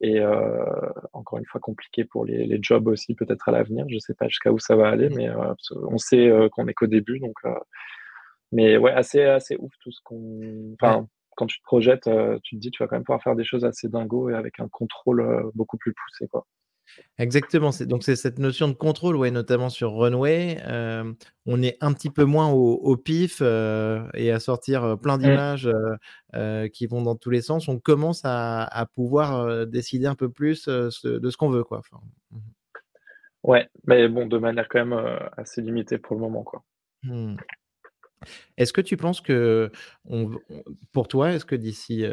[0.00, 0.64] Et euh,
[1.12, 3.86] encore une fois, compliqué pour les, les jobs aussi, peut-être à l'avenir.
[3.88, 5.54] Je ne sais pas jusqu'à où ça va aller, mais euh,
[5.88, 7.20] on sait euh, qu'on est qu'au début.
[7.20, 7.36] Donc,
[8.50, 10.74] mais ouais, assez, assez ouf tout ce qu'on.
[10.80, 12.10] Enfin, quand tu te projettes,
[12.42, 14.60] tu te dis, tu vas quand même pouvoir faire des choses assez dingo et avec
[14.60, 16.26] un contrôle beaucoup plus poussé.
[16.26, 16.46] Quoi.
[17.18, 17.70] Exactement.
[17.82, 20.58] Donc, c'est cette notion de contrôle, ouais, notamment sur Runway.
[20.66, 21.12] Euh,
[21.46, 25.20] on est un petit peu moins au, pif euh, et à sortir euh, plein mmh.
[25.20, 25.70] d'images
[26.72, 27.68] qui vont dans tous les sens.
[27.68, 31.82] On commence à, pouvoir décider un peu plus de ce qu'on veut, quoi.
[32.30, 32.38] Mmh.
[33.44, 36.62] Ouais, mais bon, de manière quand même assez limitée pour le moment, quoi.
[37.02, 37.36] Mmh.
[38.56, 39.70] Est-ce que tu penses que,
[40.92, 42.04] pour toi, est-ce que d'ici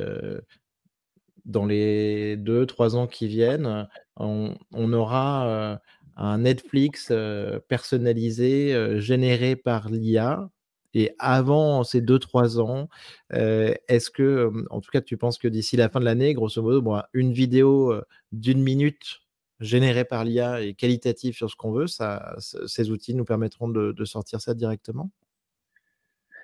[1.49, 5.77] dans les deux, trois ans qui viennent, on, aura euh,
[6.15, 10.49] un Netflix euh, personnalisé, euh, généré par l'IA.
[10.93, 12.89] Et avant ces deux, trois ans,
[13.31, 16.83] est-ce que, en tout cas, tu penses que d'ici la fin de l'année, grosso modo,
[17.13, 17.93] une vidéo
[18.31, 19.19] d'une minute
[19.59, 24.41] générée par l'IA et qualitative sur ce qu'on veut, ces outils nous permettront de sortir
[24.41, 25.11] ça directement?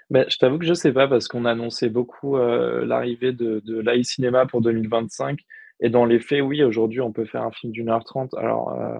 [0.09, 3.79] Ben, je t'avoue que je sais pas parce qu'on annonçait beaucoup euh, l'arrivée de, de
[3.79, 5.39] l'AI Cinéma pour 2025.
[5.81, 8.33] Et dans les faits, oui, aujourd'hui, on peut faire un film d'une heure trente.
[8.35, 8.97] Alors, euh,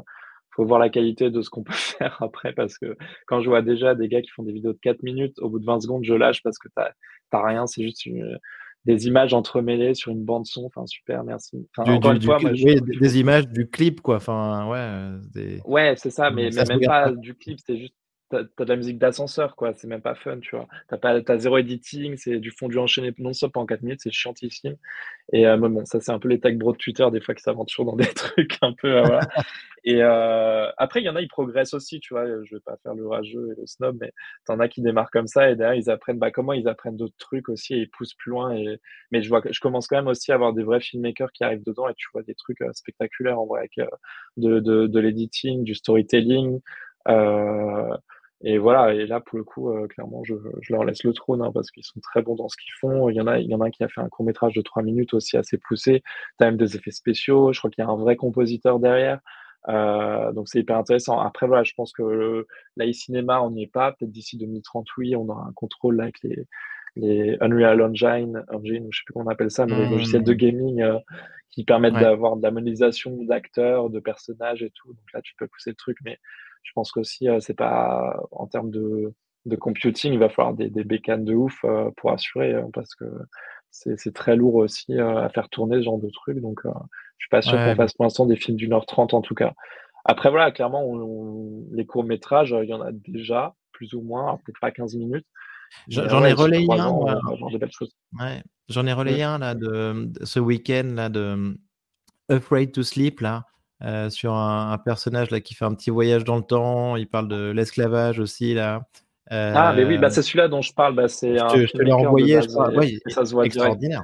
[0.55, 3.61] faut voir la qualité de ce qu'on peut faire après parce que quand je vois
[3.61, 6.03] déjà des gars qui font des vidéos de 4 minutes, au bout de 20 secondes,
[6.03, 8.07] je lâche parce que t'as rien, c'est juste
[8.85, 10.65] des images entremêlées sur une bande son.
[10.65, 11.67] Enfin, super, merci.
[11.77, 14.17] encore une fois, des, images du clip, quoi.
[14.17, 15.19] Enfin, ouais.
[15.33, 15.59] Des...
[15.65, 17.95] Ouais, c'est ça, mais, mais même pas du clip, c'est juste
[18.55, 19.73] t'as as de la musique d'ascenseur, quoi.
[19.73, 20.67] C'est même pas fun, tu vois.
[20.87, 24.75] T'as pas, as zéro editing, c'est du fondu enchaîné non-stop en 4 minutes, c'est chiantissime.
[25.33, 27.85] Et euh, ça, c'est un peu les tag bros de Twitter, des fois, qui s'aventurent
[27.85, 29.19] dans des trucs un peu, euh.
[29.87, 32.25] Et euh, après, il y en a, ils progressent aussi, tu vois.
[32.43, 34.11] Je vais pas faire le rageux et le snob, mais
[34.45, 37.15] t'en as qui démarrent comme ça et derrière, ils apprennent, bah, comment ils apprennent d'autres
[37.19, 38.55] trucs aussi et ils poussent plus loin.
[38.55, 38.79] Et...
[39.11, 41.63] Mais je vois je commence quand même aussi à avoir des vrais filmmakers qui arrivent
[41.63, 43.79] dedans et tu vois des trucs spectaculaires en vrai, avec
[44.37, 46.59] de, de, l'editing, du storytelling.
[48.41, 51.41] Et voilà, et là, pour le coup, euh, clairement, je, je, leur laisse le trône
[51.41, 53.09] hein, parce qu'ils sont très bons dans ce qu'ils font.
[53.09, 54.53] Il y, en a, il y en a un qui a fait un court métrage
[54.53, 56.03] de trois minutes aussi assez poussé.
[56.37, 57.53] Tu as même des effets spéciaux.
[57.53, 59.19] Je crois qu'il y a un vrai compositeur derrière.
[59.69, 61.19] Euh, donc c'est hyper intéressant.
[61.19, 62.45] Après, voilà, je pense que
[62.75, 63.93] là, cinéma, on n'y est pas.
[63.93, 66.45] Peut-être d'ici 2030, oui, on aura un contrôle là, avec les,
[66.97, 70.33] les Unreal Engine, Engine, je sais plus comment on appelle ça, mais les logiciels de
[70.33, 70.37] mmh.
[70.37, 70.99] gaming euh,
[71.49, 74.89] qui permettent d'avoir de la modélisation d'acteurs, de personnages et tout.
[74.89, 76.19] Donc là, tu peux pousser le truc, mais
[76.65, 79.13] je pense qu'aussi, euh, c'est pas en termes de,
[79.45, 82.95] de, computing, il va falloir des, des bécanes de ouf euh, pour assurer, hein, parce
[82.95, 83.05] que
[83.69, 86.39] c'est très lourd aussi euh, à faire tourner ce genre de truc.
[86.39, 89.21] Donc, je suis pas sûr qu'on fasse pour l'instant des films d'une heure trente en
[89.21, 89.53] tout cas.
[90.05, 90.83] Après, voilà, clairement,
[91.71, 95.25] les courts-métrages, il y en a déjà, plus ou moins, peut-être pas 15 minutes.
[95.89, 97.19] J'en ai relayé un.
[98.69, 101.57] J'en ai relayé un là, de, ce week-end là, de
[102.29, 103.19] Afraid to Sleep.
[103.19, 103.45] Là.
[103.83, 106.95] Euh, sur un, personnage là qui fait un petit voyage dans le temps.
[106.95, 108.87] Il parle de l'esclavage aussi là.
[109.29, 110.95] ah, mais oui, bah, euh, c'est celui-là dont je parle.
[110.95, 112.71] Bah, c'est je te, l'ai envoyé, je crois.
[113.07, 114.03] ça se voit extraordinaire.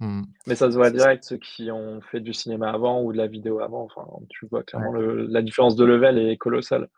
[0.00, 0.22] Hmm.
[0.48, 3.28] Mais ça se voit direct, ceux qui ont fait du cinéma avant ou de la
[3.28, 3.84] vidéo avant.
[3.84, 6.88] Enfin, tu vois clairement la différence de level est colossale.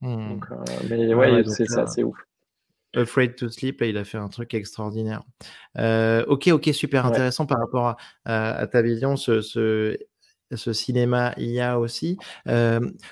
[0.00, 0.28] Hmm.
[0.28, 2.16] Donc, euh, mais ouais, c'est ça, c'est ouf.
[2.94, 5.22] Afraid to Sleep, il a fait un truc extraordinaire.
[5.76, 9.98] ok, ok, super intéressant par rapport à, ta vision, ce, ce,
[10.54, 12.18] ce cinéma IA aussi.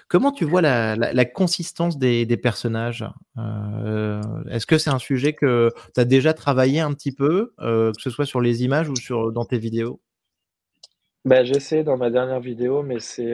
[0.08, 3.04] comment tu vois la, consistance des, personnages
[3.36, 8.10] Est-ce que c'est un sujet que tu as déjà travaillé un petit peu, que ce
[8.10, 10.00] soit sur les images ou sur, dans tes vidéos?
[11.24, 13.32] Bah, j'ai essayé dans ma dernière vidéo, mais c'est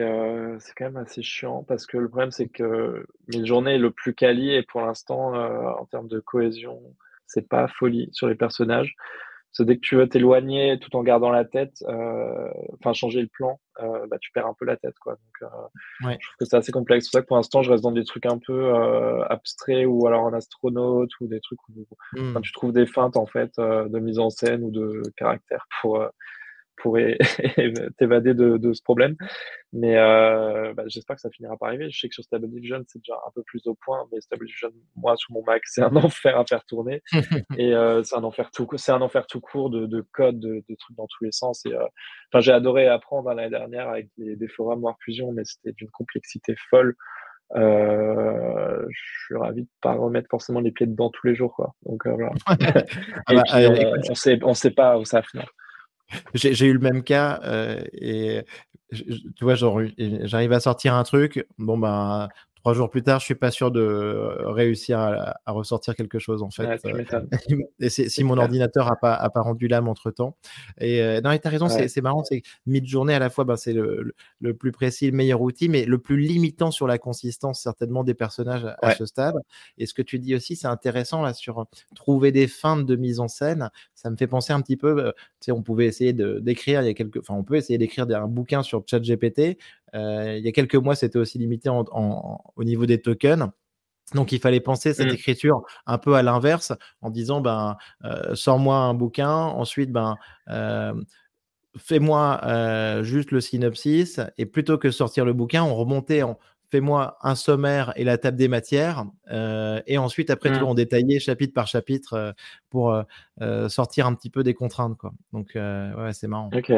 [0.77, 4.53] quand même assez chiant parce que le problème, c'est que mes journées le plus quali
[4.53, 6.81] et pour l'instant, en termes de cohésion,
[7.27, 8.95] c'est pas folie sur les personnages.
[9.53, 13.27] C'est dès que tu veux t'éloigner tout en gardant la tête, euh, enfin changer le
[13.27, 14.95] plan, euh, bah, tu perds un peu la tête.
[14.99, 15.13] Quoi.
[15.13, 17.05] Donc, euh, Je trouve que c'est assez complexe.
[17.05, 18.73] C'est pour ça que pour l'instant, je reste dans des trucs un peu
[19.29, 22.41] abstraits ou alors un astronaute ou des trucs où mmh.
[22.41, 26.01] tu trouves des feintes en fait de mise en scène ou de caractère pour
[26.81, 26.97] pour
[27.97, 29.15] t'évader de, de, ce problème.
[29.73, 31.89] Mais euh, bah, j'espère que ça finira par arriver.
[31.89, 34.45] Je sais que sur Stable Diffusion, c'est déjà un peu plus au point, mais Stable
[34.45, 37.01] Diffusion, moi, sur mon Mac, c'est un enfer à faire tourner.
[37.57, 40.63] et euh, c'est un enfer tout, c'est un enfer tout court de, de code, de,
[40.67, 41.65] de, trucs dans tous les sens.
[41.65, 41.85] Et euh,
[42.31, 46.55] enfin, j'ai adoré apprendre l'année dernière avec des forums Noir Fusion, mais c'était d'une complexité
[46.69, 46.95] folle.
[47.55, 51.73] Euh, je suis ravi de pas remettre forcément les pieds dedans tous les jours, quoi.
[51.85, 52.31] Donc euh, voilà.
[52.45, 52.55] Ah
[53.29, 55.51] et bah, puis, euh, on sait, on sait pas où ça va finir.
[56.33, 58.43] J'ai eu le même cas euh, et
[58.91, 61.45] tu vois, j'arrive à sortir un truc.
[61.57, 62.27] Bon, ben,
[62.61, 66.51] Trois jours plus tard, je suis pas sûr de réussir à, ressortir quelque chose en
[66.51, 66.79] fait.
[67.79, 70.37] et si mon ordinateur a pas, a pas rendu l'âme entre temps.
[70.79, 73.73] Et euh, non, tu as raison, c'est marrant, c'est mid-journée à la fois, ben, c'est
[73.73, 78.03] le, le, plus précis, le meilleur outil, mais le plus limitant sur la consistance certainement
[78.03, 79.37] des personnages à ce stade.
[79.79, 83.19] Et ce que tu dis aussi, c'est intéressant là sur trouver des fins de mise
[83.19, 83.71] en scène.
[84.01, 86.89] Ça me fait penser un petit peu, tu sais, on pouvait essayer d'écrire, il y
[86.89, 89.59] a quelques, enfin, on peut essayer d'écrire un bouquin sur ChatGPT.
[89.93, 93.51] Euh, il y a quelques mois, c'était aussi limité au niveau des tokens.
[94.15, 95.13] Donc il fallait penser cette mmh.
[95.13, 100.17] écriture un peu à l'inverse en disant ben euh, sors-moi un bouquin, ensuite ben
[100.49, 100.93] euh,
[101.77, 102.41] fais-moi
[103.03, 106.39] juste le synopsis et plutôt que sortir le bouquin, on remontait en
[106.71, 110.59] fais-moi un sommaire et la table des matières et ensuite après mmh.
[110.59, 112.33] tout on détaillait chapitre par chapitre
[112.69, 112.95] pour
[113.67, 115.13] sortir un petit peu des contraintes quoi.
[115.33, 116.49] Donc ouais c'est marrant.
[116.53, 116.71] Ok.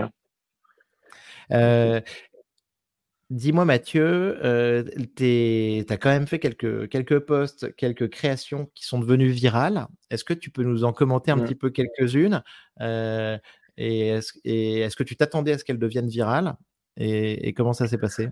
[3.33, 4.83] Dis-moi Mathieu, euh,
[5.15, 9.87] tu as quand même fait quelques, quelques posts, quelques créations qui sont devenues virales.
[10.11, 12.43] Est-ce que tu peux nous en commenter un petit peu quelques-unes
[12.81, 13.35] euh,
[13.77, 16.55] Et est-ce que tu t'attendais à ce qu'elles deviennent virales
[16.95, 18.29] et, comment ça s'est passé?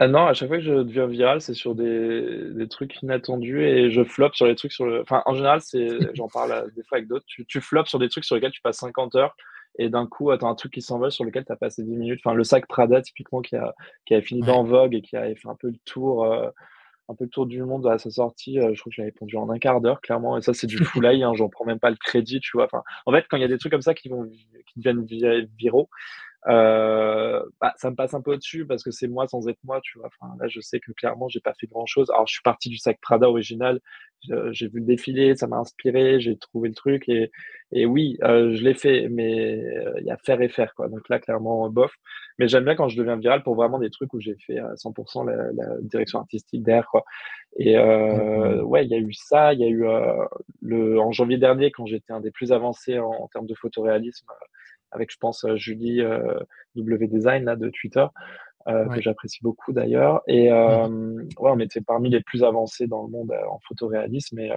[0.00, 3.64] Ah non, à chaque fois que je deviens viral, c'est sur des, des, trucs inattendus
[3.64, 5.02] et je floppe sur les trucs sur le.
[5.02, 7.26] Enfin, en général, c'est, j'en parle euh, des fois avec d'autres.
[7.26, 9.34] Tu, tu floppes sur des trucs sur lesquels tu passes 50 heures
[9.78, 11.96] et d'un coup, tu as un truc qui s'envole sur lequel tu as passé 10
[11.96, 12.20] minutes.
[12.24, 13.74] Enfin, le sac Prada, typiquement, qui a,
[14.06, 16.48] qui a fini dans Vogue et qui avait fait un peu le tour, euh,
[17.08, 18.58] un peu le tour du monde à sa sortie.
[18.58, 20.36] Euh, je crois que j'avais répondu en un quart d'heure, clairement.
[20.36, 22.64] Et ça, c'est du full eye, hein, j'en prends même pas le crédit, tu vois.
[22.64, 25.04] Enfin, en fait, quand il y a des trucs comme ça qui, vont, qui deviennent
[25.56, 25.88] viraux,
[26.48, 29.80] euh, bah, ça me passe un peu au-dessus parce que c'est moi sans être moi,
[29.82, 30.08] tu vois.
[30.08, 32.10] Enfin, là, je sais que clairement, j'ai pas fait grand-chose.
[32.10, 33.80] Alors, je suis parti du sac Prada original,
[34.50, 37.30] j'ai vu le défilé, ça m'a inspiré, j'ai trouvé le truc et,
[37.70, 40.88] et oui, euh, je l'ai fait, mais euh, il y a faire et faire, quoi.
[40.88, 41.92] Donc là, clairement, bof.
[42.38, 44.74] Mais j'aime bien quand je deviens viral pour vraiment des trucs où j'ai fait à
[44.74, 47.04] 100% la, la, direction artistique derrière, quoi.
[47.58, 49.84] Et euh, mmh ouais, il y a eu ça, il y a eu
[50.62, 54.26] le en janvier dernier quand j'étais un des plus avancés en, en termes de photoréalisme
[54.90, 56.38] avec, je pense, euh, Julie euh,
[56.76, 58.06] W Design là, de Twitter,
[58.68, 60.22] euh, que j'apprécie beaucoup d'ailleurs.
[60.26, 61.28] Et mmh.
[61.38, 64.38] ouais, on était parmi les plus avancés dans le monde en photoréalisme.
[64.38, 64.50] Et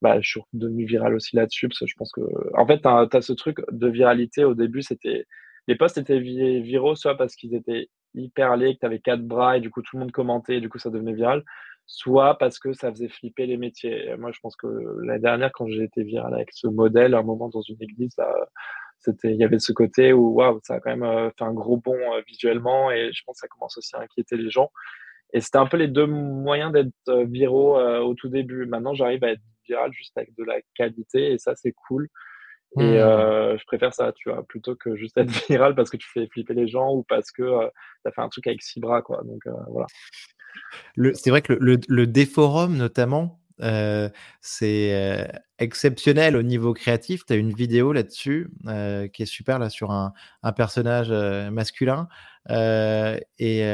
[0.00, 2.22] bah, je suis devenu viral aussi là-dessus, parce que je pense que.
[2.56, 4.44] En fait, tu as, ce truc de viralité.
[4.44, 5.26] Au début, c'était.
[5.68, 9.56] Les posts étaient viraux, soit parce qu'ils étaient hyper laids, que tu avais quatre bras
[9.56, 11.44] et du coup tout le monde commentait et du coup ça devenait viral,
[11.86, 14.14] soit parce que ça faisait flipper les métiers.
[14.18, 14.66] moi, je pense que
[15.04, 18.16] la dernière, quand j'ai été viral avec ce modèle, à un moment dans une église,
[19.02, 21.52] c'était il y avait ce côté où waouh ça a quand même euh, fait un
[21.52, 24.70] gros bond euh, visuellement et je pense que ça commence aussi à inquiéter les gens.
[25.34, 28.66] Et c'était un peu les deux moyens d'être euh, viraux au tout début.
[28.66, 32.08] Maintenant j'arrive à être viral juste avec de la qualité et ça c'est cool.
[32.78, 33.58] Et mmh.
[33.58, 36.54] je préfère ça tu vois plutôt que juste être viral parce que tu fais flipper
[36.54, 39.22] les gens ou parce que tu as fait un truc avec six bras quoi.
[39.24, 39.86] Donc voilà.
[41.14, 44.08] C'est vrai que le, le déforum notamment euh,
[44.40, 45.24] c'est euh,
[45.58, 47.24] exceptionnel au niveau créatif.
[47.26, 50.12] Tu as une vidéo là-dessus euh, qui est super là sur un,
[50.56, 51.10] personnage
[51.50, 52.08] masculin
[52.48, 53.64] et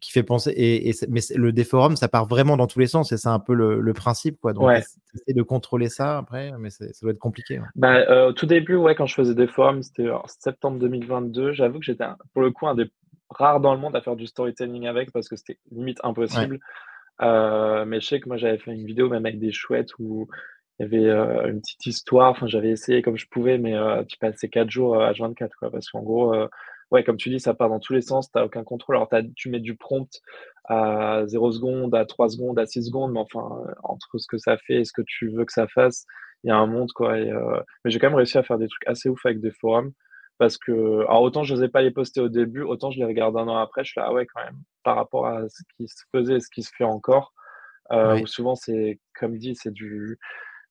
[0.00, 0.52] qui fait penser.
[0.56, 3.54] Et, mais le déforum, ça part vraiment dans tous les sens et c'est un peu
[3.54, 4.52] le, principe quoi.
[4.52, 7.60] Donc essayer de contrôler ça après, mais ça doit être compliqué.
[7.74, 11.52] Bah, au tout début, ouais, quand je faisais des forums, c'était en septembre 2022.
[11.52, 12.90] J'avoue que j'étais pour le coup un des
[13.30, 16.60] rares dans le monde à faire du storytelling avec parce que c'était limite impossible.
[17.20, 20.28] Mais je sais que moi, j'avais fait une vidéo même avec des chouettes où
[20.78, 22.30] il y avait une petite histoire.
[22.30, 23.74] Enfin, j'avais essayé comme je pouvais, mais
[24.08, 25.70] tu passais 4 jours à 24, quoi.
[25.70, 26.34] Parce qu'en gros,
[26.90, 28.96] ouais, comme tu dis, ça part dans tous les sens, tu n'as aucun contrôle.
[28.96, 30.08] Alors, tu mets du prompt
[30.64, 33.48] à 0 secondes, à 3 secondes, à 6 secondes, mais enfin,
[33.82, 36.06] entre ce que ça fait et ce que tu veux que ça fasse,
[36.44, 37.14] il y a un monde, quoi.
[37.16, 39.92] mais j'ai quand même réussi à faire des trucs assez ouf avec des forums.
[40.42, 43.36] Parce que, alors autant je n'osais pas les poster au début, autant je les regarde
[43.36, 45.86] un an après, je suis là, ah ouais, quand même, par rapport à ce qui
[45.86, 47.32] se faisait et ce qui se fait encore,
[47.92, 50.18] où souvent c'est, comme dit, c'est du,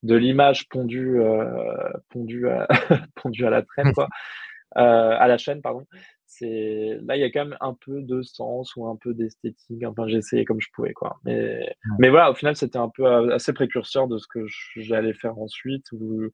[0.04, 2.68] de l'image pondue, euh, pondue, à,
[3.16, 4.10] pondue à la traîne, quoi,
[4.78, 5.86] euh, à la chaîne, pardon.
[6.26, 9.86] C'est là, il y a quand même un peu de sens ou un peu d'esthétique.
[9.86, 11.18] Enfin, j'ai essayé comme je pouvais, quoi.
[11.24, 15.14] Mais, mais voilà, au final, c'était un peu euh, assez précurseur de ce que j'allais
[15.14, 15.86] faire ensuite.
[15.94, 16.28] Où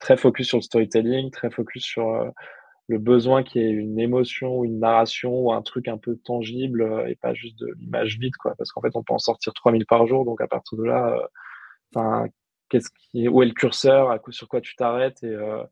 [0.00, 2.32] très focus sur le storytelling, très focus sur
[2.88, 6.16] le besoin qu'il y ait une émotion ou une narration ou un truc un peu
[6.16, 8.54] tangible et pas juste de l'image vide, quoi.
[8.56, 11.28] Parce qu'en fait, on peut en sortir 3000 par jour, donc à partir de là,
[11.94, 12.26] enfin,
[12.68, 15.22] qu'est-ce qui, où est le curseur, à sur quoi tu t'arrêtes?
[15.22, 15.62] Et euh,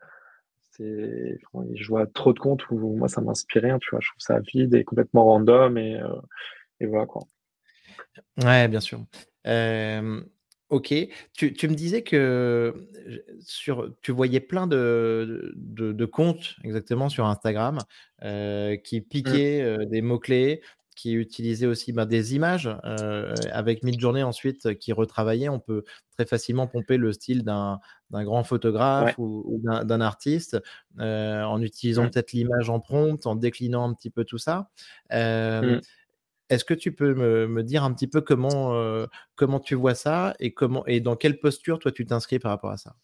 [0.78, 4.40] je vois trop de comptes où moi ça m'inspire rien, tu vois, je trouve ça
[4.40, 7.22] vide et complètement random et, euh, voilà quoi.
[8.36, 9.00] Bien sûr.
[10.70, 10.94] Ok,
[11.34, 12.74] tu, tu, me disais que
[13.40, 17.78] sur, tu voyais plein de, de, comptes exactement sur Instagram
[18.22, 19.04] euh, qui mmh.
[19.04, 20.62] piquaient des mots-clés,
[20.94, 25.48] qui utilisait aussi bah, des images euh, avec Midjourney ensuite qui retravaillait.
[25.48, 27.80] On peut très facilement pomper le style d'un
[28.10, 30.58] grand photographe ou, d'un artiste
[30.98, 34.68] en utilisant peut-être l'image en prompt, en déclinant un petit peu tout ça.
[35.10, 35.80] Mmh.
[36.50, 38.74] Est-ce que tu peux me, dire un petit peu comment,
[39.36, 42.70] comment tu vois ça et, comment, et dans quelle posture toi tu t'inscris par rapport
[42.70, 42.94] à ça?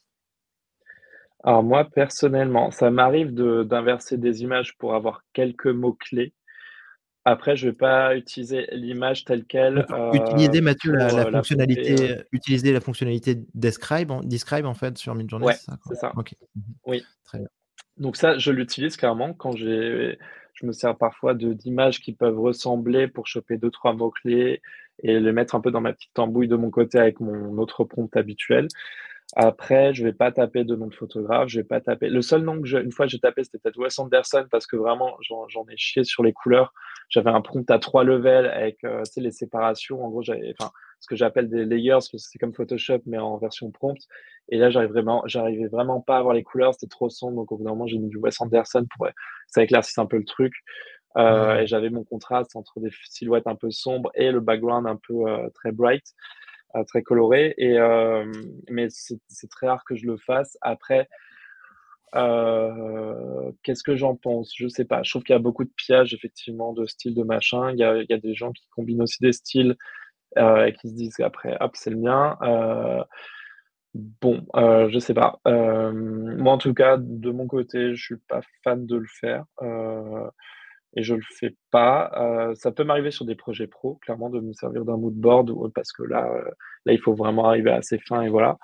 [1.44, 6.35] Alors moi, personnellement, ça m'arrive d'inverser des images pour avoir quelques mots-clés.
[7.24, 9.85] Après, je ne vais pas utiliser l'image telle qu'elle.
[10.12, 15.14] utiliser, Mathieu, la, euh, fonctionnalité, euh, utiliser la fonctionnalité Describe, en, Describe en fait sur
[15.14, 15.46] Midjourney.
[15.46, 16.12] Ouais, c'est ça.
[16.14, 17.04] Mmh oui.
[17.24, 17.48] Très bien.
[17.96, 20.18] Donc ça, je l'utilise clairement quand j'ai,
[20.57, 24.61] je me sers parfois d'images qui peuvent ressembler pour choper deux trois mots clés
[25.03, 27.85] et les mettre un peu dans ma petite tambouille de mon côté avec mon autre
[27.85, 28.69] prompt habituel.
[29.35, 32.09] Après, je vais pas taper de nom de photographe, je vais pas taper.
[32.09, 34.77] Le seul nom que je, une fois j'ai tapé, c'était peut-être Wes Anderson parce que
[34.77, 36.73] vraiment j'en ai chié sur les couleurs.
[37.09, 40.05] J'avais un prompt à trois levels avec euh, les séparations.
[40.05, 40.55] En gros, j'avais,
[41.00, 43.98] ce que j'appelle des layers, parce que c'est comme Photoshop mais en version prompt.
[44.48, 47.37] Et là, j'arrivais vraiment, j'arrivais vraiment pas à voir les couleurs, c'était trop sombre.
[47.37, 49.09] Donc au bout d'un moment, j'ai mis du Wes Anderson pour
[49.48, 50.52] ça éclaircisse un peu le truc.
[51.16, 54.96] Euh, Et j'avais mon contraste entre des silhouettes un peu sombres et le background un
[54.96, 56.04] peu euh, très bright
[56.85, 57.54] très coloré.
[57.59, 58.30] Et, euh,
[58.68, 60.59] mais c'est très rare que je le fasse.
[60.61, 61.09] Après,
[62.14, 64.52] euh, qu'est-ce que j'en pense?
[64.54, 65.02] Je sais pas.
[65.02, 67.70] Je trouve qu'il y a beaucoup de pillages, effectivement, de style de machin.
[67.72, 69.74] Il y a, il y a des gens qui combinent aussi des styles euh,
[70.37, 72.37] et qui se disent après, hop, c'est le mien.
[73.94, 75.40] bon, je sais pas.
[75.44, 79.44] moi, en tout cas, de mon côté, je suis pas fan de le faire
[80.96, 82.11] et je le fais pas.
[82.16, 85.72] Euh, ça peut m'arriver sur des projets pro, clairement, de me servir d'un mood board
[85.75, 86.51] parce que là, euh,
[86.87, 88.59] là, il faut vraiment arriver assez fin et voilà.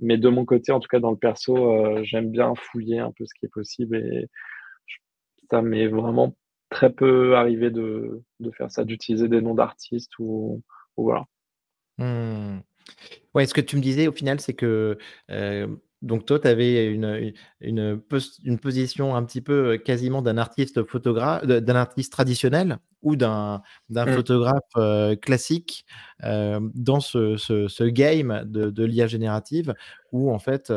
[0.00, 3.12] Mais de mon côté, en tout cas dans le perso, euh, j'aime bien fouiller un
[3.12, 4.28] peu ce qui est possible et
[5.50, 6.34] ça m'est vraiment
[6.70, 10.62] très peu arrivé de, de faire ça, d'utiliser des noms d'artistes ou,
[10.96, 11.24] voilà.
[11.98, 12.60] Mmh.
[13.34, 14.98] Ouais, ce que tu me disais au final, c'est que
[16.04, 18.02] donc toi, tu avais une, une,
[18.44, 23.62] une, position un petit peu euh, quasiment d'un artiste photographe, d'un artiste traditionnel ou d'un
[23.88, 24.06] mmh.
[24.12, 25.86] photographe euh, classique
[26.22, 29.74] euh, dans ce, ce, game de, de l'IA générative
[30.12, 30.70] où en fait,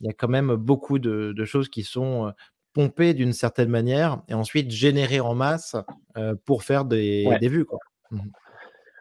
[0.00, 2.32] il y a quand même beaucoup de, de choses qui sont
[2.74, 5.74] pompées d'une certaine manière et ensuite générées en masse
[6.44, 7.64] pour faire des, des vues.
[7.64, 7.78] Quoi.
[8.10, 8.20] Mmh.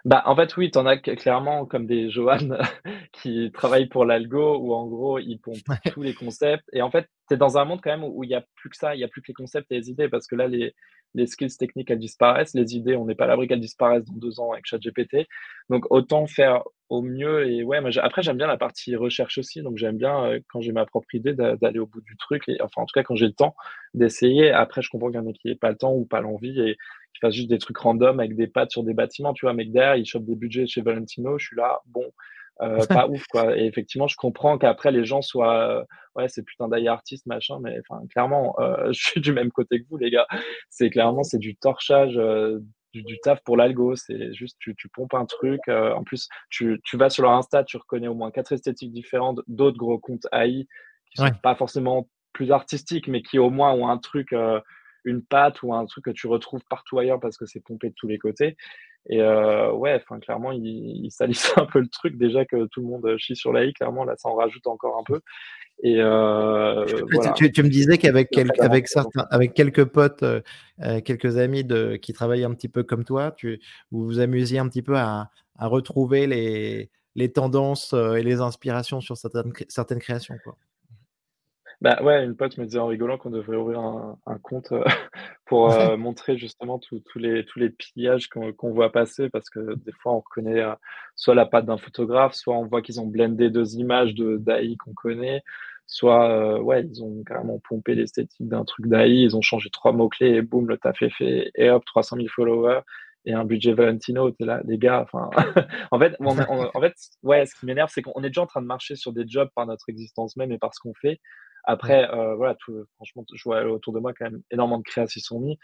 [0.06, 2.38] Bah, en fait, oui, tu en as clairement comme des Johan
[3.12, 5.58] qui travaillent pour l'algo, où en gros, ils pompent
[5.92, 6.66] tous les concepts.
[6.74, 8.70] Et en fait, tu es dans un monde quand même où il n'y a plus
[8.70, 10.48] que ça, il n'y a plus que les concepts et les idées, parce que là,
[10.48, 10.76] les,
[11.16, 12.54] les skills techniques, elles disparaissent.
[12.54, 15.26] Les idées, on n'est pas à l'abri qu'elles disparaissent dans deux ans avec ChatGPT.
[15.72, 17.50] Donc, autant faire au mieux.
[17.50, 19.64] Et ouais, après, j'aime bien la partie recherche aussi.
[19.64, 22.44] Donc, j'aime bien, euh, quand j'ai ma propre idée, d'aller au bout du truc.
[22.48, 23.56] Et, enfin, en tout cas, quand j'ai le temps
[23.96, 24.52] d'essayer.
[24.52, 26.60] Après, je comprends qu'il y en a qui n'aient pas le temps ou pas l'envie.
[26.62, 26.78] Et
[27.16, 29.64] qui fasse juste des trucs random avec des pattes sur des bâtiments, tu vois, mais
[29.64, 32.12] derrière, il chope des budgets chez Valentino, je suis là, bon,
[32.62, 33.58] euh, pas ouf, quoi.
[33.58, 35.84] Et effectivement, je comprends qu'après, les gens soient, euh,
[36.16, 39.82] ouais, c'est putain d'ailleurs artiste, machin, mais enfin, clairement, euh, je suis du même côté
[39.82, 40.28] que vous, les gars.
[40.70, 42.20] C'est clairement, c'est du torchage.
[42.94, 45.60] Du, taf pour l'algo, c'est juste tu, tu, pompes un truc.
[45.68, 49.42] en plus, tu, tu, vas sur leur Insta, tu reconnais au moins quatre esthétiques différentes
[49.48, 50.66] d'autres gros comptes AI
[51.12, 54.34] qui sont pas forcément plus artistiques, mais qui au moins ont un truc
[55.06, 57.96] une patte ou un truc que tu retrouves partout ailleurs parce que c'est pompé de
[57.96, 58.58] tous les côtés.
[59.08, 62.82] Et euh, ouais, enfin clairement, il, il salissent un peu le truc déjà que tout
[62.82, 63.74] le monde chie sur la i.
[63.74, 65.22] Clairement, là, ça en rajoute encore un peu.
[65.84, 67.34] Et euh, voilà.
[67.34, 70.42] tu, tu, me disais qu'avec quelques, avec certains, avec quelques potes, euh,
[71.04, 73.60] quelques amis de, qui travaillent un petit peu comme toi, tu,
[73.92, 79.02] vous vous amusiez un petit peu à, à retrouver les, les tendances et les inspirations
[79.02, 80.36] sur certaines, certaines créations.
[80.46, 80.58] Quoi.
[81.82, 84.84] Bah ouais, une pote me disait en rigolant qu'on devrait ouvrir un, un compte euh,
[85.46, 89.92] pour euh, montrer justement tous les, tous les pillages qu'on voit passer parce que des
[89.92, 90.74] fois on reconnaît euh,
[91.16, 94.78] soit la patte d'un photographe, soit on voit qu'ils ont blendé deux images de d'AI
[94.78, 95.44] qu'on connaît,
[95.86, 100.36] soit ouais, ils ont carrément pompé l'esthétique d'un truc d'AI, ils ont changé trois mots-clés
[100.36, 102.82] et boum, le taf est fait et hop, 300 000 followers
[103.26, 105.30] et un budget Valentino, t'es là, les gars, enfin,
[105.92, 108.68] en fait, en fait, ouais, ce qui m'énerve, c'est qu'on est déjà en train de
[108.68, 111.20] marcher sur des jobs par notre existence même et par ce qu'on fait,
[111.66, 115.22] après, euh, voilà, tout, franchement, je vois autour de moi quand même énormément de créations
[115.22, 115.58] sont mis,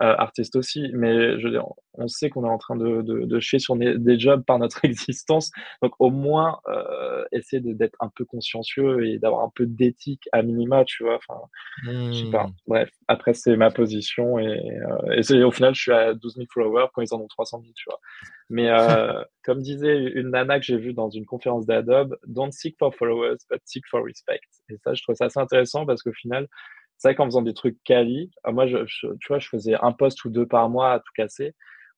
[0.00, 3.40] artistes aussi, mais je veux dire, on sait qu'on est en train de, de, de
[3.40, 5.50] chier sur des, jobs par notre existence,
[5.82, 10.42] donc au moins euh, essayer d'être un peu consciencieux et d'avoir un peu d'éthique à
[10.42, 11.16] minima, tu vois.
[11.16, 11.40] Enfin,
[11.84, 12.46] je sais pas.
[12.46, 12.54] Mmh.
[12.66, 16.46] Bref, après c'est ma position et, euh, et au final je suis à 12 000
[16.52, 18.00] followers quand ils en ont 300 000, tu vois.
[18.50, 22.76] Mais euh, comme disait une nana que j'ai vue dans une conférence d'Adobe, don't seek
[22.78, 24.40] for followers, but seek for respect.
[24.70, 26.48] Et ça, je trouve ça assez intéressant parce qu'au final,
[26.98, 29.92] c'est vrai qu'en faisant des trucs quali, euh, moi, je, tu vois, je faisais un
[29.92, 31.54] post ou deux par mois à tout casser,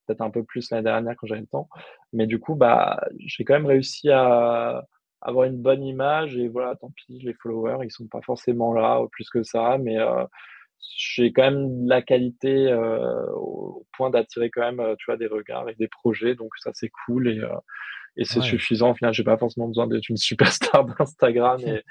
[0.07, 1.69] peut-être un peu plus l'année dernière quand j'avais le temps.
[2.13, 4.85] Mais du coup, bah, j'ai quand même réussi à
[5.23, 9.03] avoir une bonne image et voilà, tant pis, les followers, ils sont pas forcément là
[9.11, 10.25] plus que ça, mais euh,
[10.79, 15.69] j'ai quand même la qualité euh, au point d'attirer quand même, tu vois, des regards
[15.69, 17.41] et des projets, donc ça c'est cool et,
[18.17, 18.91] et c'est suffisant.
[18.91, 21.83] Au final, j'ai pas forcément besoin d'être une superstar d'Instagram et,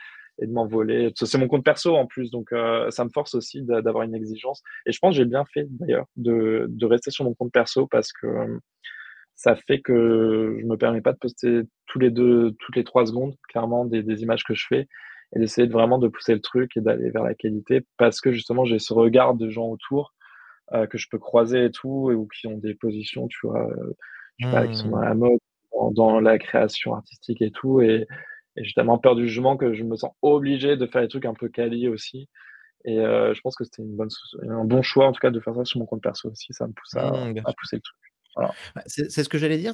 [0.42, 1.12] et de m'envoler.
[1.16, 4.62] C'est mon compte perso en plus, donc euh, ça me force aussi d'avoir une exigence.
[4.86, 7.88] Et je pense que j'ai bien fait d'ailleurs de, de, rester sur mon compte perso
[7.88, 8.60] parce que euh,
[9.36, 13.06] ça fait que je me permets pas de poster tous les deux, toutes les trois
[13.06, 14.88] secondes, clairement, des, des images que je fais
[15.36, 18.32] et d'essayer de vraiment de pousser le truc et d'aller vers la qualité parce que
[18.32, 20.14] justement j'ai ce regard de gens autour
[20.74, 23.70] euh, que je peux croiser et tout et, ou qui ont des positions, tu vois,
[24.38, 25.40] je sais pas, qui sont dans la mode,
[25.72, 28.08] dans, dans la création artistique et tout et
[28.60, 31.26] et j'ai tellement peur du jugement que je me sens obligé de faire des trucs
[31.26, 32.30] un peu quali aussi.
[32.86, 34.10] Et euh, je pense que c'était une bonne,
[34.48, 36.54] un bon choix, en tout cas, de faire ça sur mon compte perso aussi.
[36.54, 37.98] Ça me pousse à, mmh, à pousser le truc.
[38.36, 38.54] Voilà.
[38.76, 39.74] Bah, c'est ce que j'allais dire.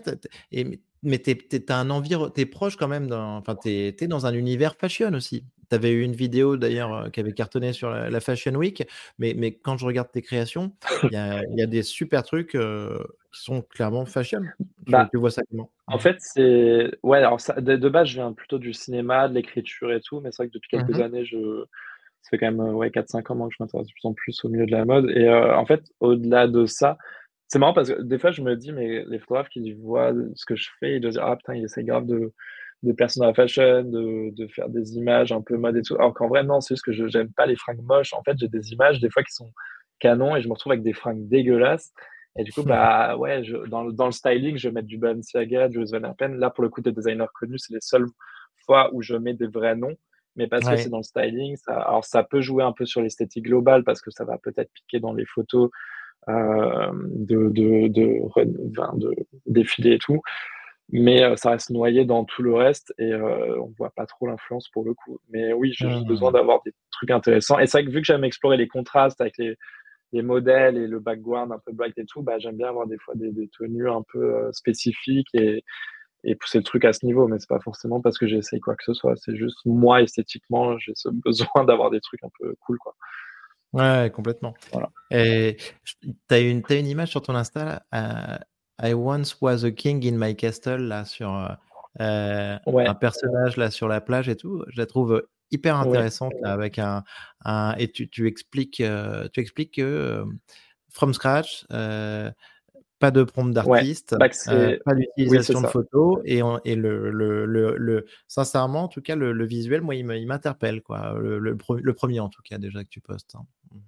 [0.51, 4.25] Et, mais tu es, un environ, es proche quand même, dans, enfin, tu es, dans
[4.25, 5.45] un univers fashion aussi.
[5.69, 9.33] Tu avais eu une vidéo d'ailleurs euh, qui avait cartonné sur la, Fashion Week, mais,
[9.35, 12.97] mais quand je regarde tes créations, il y a, y a, des super trucs euh,
[13.31, 14.41] qui sont clairement fashion.
[14.87, 15.69] Bah, tu vois ça comment?
[15.87, 16.91] En fait, c'est.
[17.03, 20.31] Ouais, alors ça, de, base, je viens plutôt du cinéma, de l'écriture et tout, mais
[20.31, 21.65] c'est vrai que depuis quelques mmh années, je.
[22.21, 24.49] Ça fait quand même ouais, 4-5 ans que je m'intéresse de plus en plus au
[24.49, 25.11] milieu de la mode.
[25.11, 26.97] Et euh, en fait, au-delà de ça,
[27.47, 30.45] c'est marrant parce que des fois, je me dis, mais les photographes qui voient ce
[30.45, 32.33] que je fais, ils doivent dire, ah putain, il essaie grave de,
[32.81, 35.95] de personnes dans la fashion, de, de, faire des images un peu mode et tout.
[35.95, 38.13] Alors qu'en vrai, non, c'est juste que je n'aime pas les fringues moches.
[38.13, 39.51] En fait, j'ai des images des fois qui sont
[39.99, 41.93] canons et je me retrouve avec des fringues dégueulasses.
[42.37, 45.69] Et du coup, bah ouais, je, dans, dans, le styling, je vais mettre du Balenciaga,
[45.69, 46.37] du Van Herpen.
[46.37, 48.07] Là, pour le coup, des designers connus, c'est les seules
[48.65, 49.95] fois où je mets des vrais noms.
[50.35, 53.01] Mais parce que c'est dans le styling, ça, alors ça peut jouer un peu sur
[53.01, 55.69] l'esthétique globale parce que ça va peut-être piquer dans les photos
[56.27, 59.15] euh, de, de, de, de,
[59.45, 60.21] défiler et tout.
[60.89, 64.27] Mais euh, ça reste noyé dans tout le reste et euh, on voit pas trop
[64.27, 65.19] l'influence pour le coup.
[65.29, 66.33] Mais oui, j'ai juste besoin mmh.
[66.33, 67.57] d'avoir des trucs intéressants.
[67.59, 69.55] Et c'est vrai que vu que j'aime explorer les contrastes avec les,
[70.15, 72.97] les modèles et le background un peu bright et tout, bah, j'aime bien avoir des
[72.97, 75.63] fois des, des tenues un peu spécifiques et,
[76.23, 77.27] et pousser le truc à ce niveau.
[77.27, 79.15] Mais c'est pas forcément parce que j'essaye quoi que ce soit.
[79.17, 80.93] C'est juste moi esthétiquement, j'ai
[81.25, 82.95] besoin d'avoir des trucs un peu cool quoi.
[83.73, 84.53] Ouais, complètement.
[84.71, 84.89] Voilà.
[85.11, 85.57] Et
[86.01, 88.37] tu as une, as une image sur ton Insta, uh,
[88.81, 91.29] I once was a king in my castle, là, sur
[91.99, 92.87] euh, ouais.
[92.87, 94.63] un personnage là sur la plage et tout.
[94.69, 96.41] Je la trouve hyper intéressante ouais.
[96.41, 97.03] là, avec un,
[97.43, 100.25] un, et tu, tu expliques, euh, tu expliques que euh,
[100.89, 102.31] from scratch, euh,
[102.99, 107.11] pas de prompt d'artiste, ouais, euh, pas d'utilisation oui, de photos et, on, et le,
[107.11, 111.13] le, le, le, sincèrement, en tout cas, le, visuel, moi, il m'interpelle, quoi.
[111.19, 111.55] Le,
[111.93, 113.35] premier, en tout cas, déjà que tu postes.
[113.35, 113.45] Hein.
[113.71, 113.79] Mmh.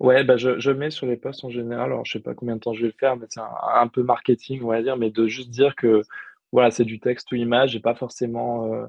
[0.00, 2.56] Ouais, bah je, je, mets sur les posts en général, alors je sais pas combien
[2.56, 4.96] de temps je vais le faire, mais c'est un, un, peu marketing, on va dire,
[4.96, 6.00] mais de juste dire que
[6.52, 8.86] voilà, c'est du texte ou image, j'ai pas forcément euh,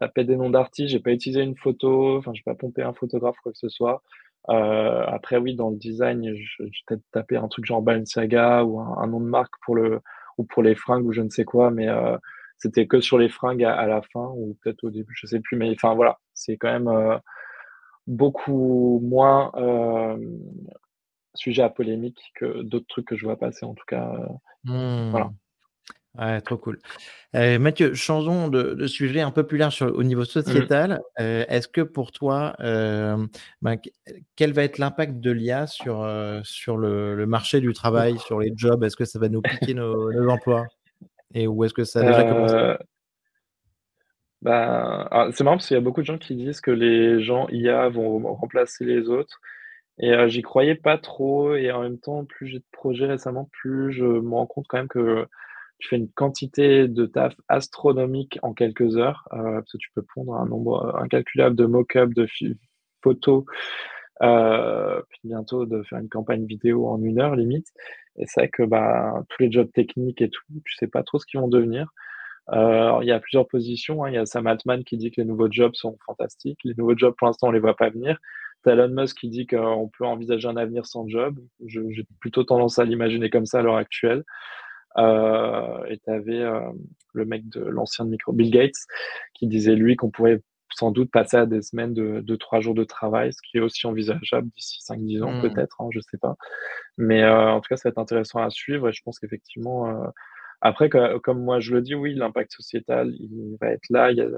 [0.00, 3.36] tapé des noms d'artistes, j'ai pas utilisé une photo, enfin, j'ai pas pompé un photographe,
[3.42, 4.02] quoi que ce soit.
[4.48, 8.80] Euh, après, oui, dans le design, je, vais peut-être taper un truc genre Balenciaga ou
[8.80, 10.00] un, nom de marque pour le
[10.38, 12.16] ou pour les fringues ou je ne sais quoi, mais euh,
[12.56, 15.56] c'était que sur les fringues à, la fin ou peut-être au début, je sais plus.
[15.58, 17.18] Mais enfin voilà, c'est quand même euh,
[18.06, 19.52] beaucoup moins.
[19.56, 20.16] Euh,
[21.34, 24.12] sujet à polémique que d'autres trucs que je vois passer, en tout cas.
[24.64, 25.10] Mmh.
[25.10, 25.30] Voilà.
[26.18, 26.78] Ouais, trop cool.
[27.32, 30.26] Mathieu, changeons de, sujet un peu plus large au niveau mmh.
[30.26, 31.00] sociétal.
[31.18, 33.76] Est-ce que pour toi, ben,
[34.36, 36.08] quel va être l'impact de l'IA sur,
[36.42, 38.82] sur le, marché du travail, sur les jobs?
[38.82, 40.66] Est-ce que ça va nous piquer nos, emplois?
[41.32, 42.84] Et où est-ce que ça a déjà commencé?
[44.42, 47.46] Ben, c'est marrant parce qu'il y a beaucoup de gens qui disent que les gens
[47.50, 49.40] IA vont remplacer les autres.
[49.98, 51.54] Et j'y croyais pas trop.
[51.54, 54.78] Et en même temps, plus j'ai de projets récemment, plus je me rends compte quand
[54.78, 55.26] même que
[55.80, 60.04] tu fais une quantité de taf astronomique en quelques heures, euh, parce que tu peux
[60.14, 62.28] pondre un nombre incalculable de mock-up, de
[63.02, 63.44] photos,
[64.22, 67.66] euh, puis bientôt de faire une campagne vidéo en une heure limite.
[68.18, 71.18] Et c'est vrai que bah, tous les jobs techniques et tout, tu sais pas trop
[71.18, 71.90] ce qu'ils vont devenir.
[72.52, 74.04] Euh, il y a plusieurs positions.
[74.04, 74.10] Hein.
[74.10, 76.58] Il y a Sam Altman qui dit que les nouveaux jobs sont fantastiques.
[76.64, 78.18] Les nouveaux jobs, pour l'instant, on les voit pas venir.
[78.66, 81.38] Elon Musk qui dit qu'on peut envisager un avenir sans job.
[81.66, 84.22] J'ai plutôt tendance à l'imaginer comme ça à l'heure actuelle.
[84.98, 86.60] Euh, et tu avais euh,
[87.12, 88.86] le mec de l'ancien de micro, Bill Gates,
[89.34, 92.84] qui disait lui qu'on pourrait sans doute passer à des semaines de, trois jours de
[92.84, 95.42] travail, ce qui est aussi envisageable d'ici 5-10 ans, hmm.
[95.42, 96.36] peut-être, hein, je sais pas.
[96.96, 100.12] Mais euh, en tout cas, ça va être intéressant à suivre et je pense qu'effectivement,
[100.60, 104.12] après, comme moi je le dis, oui, l'impact sociétal, il va être là.
[104.12, 104.28] Il y a,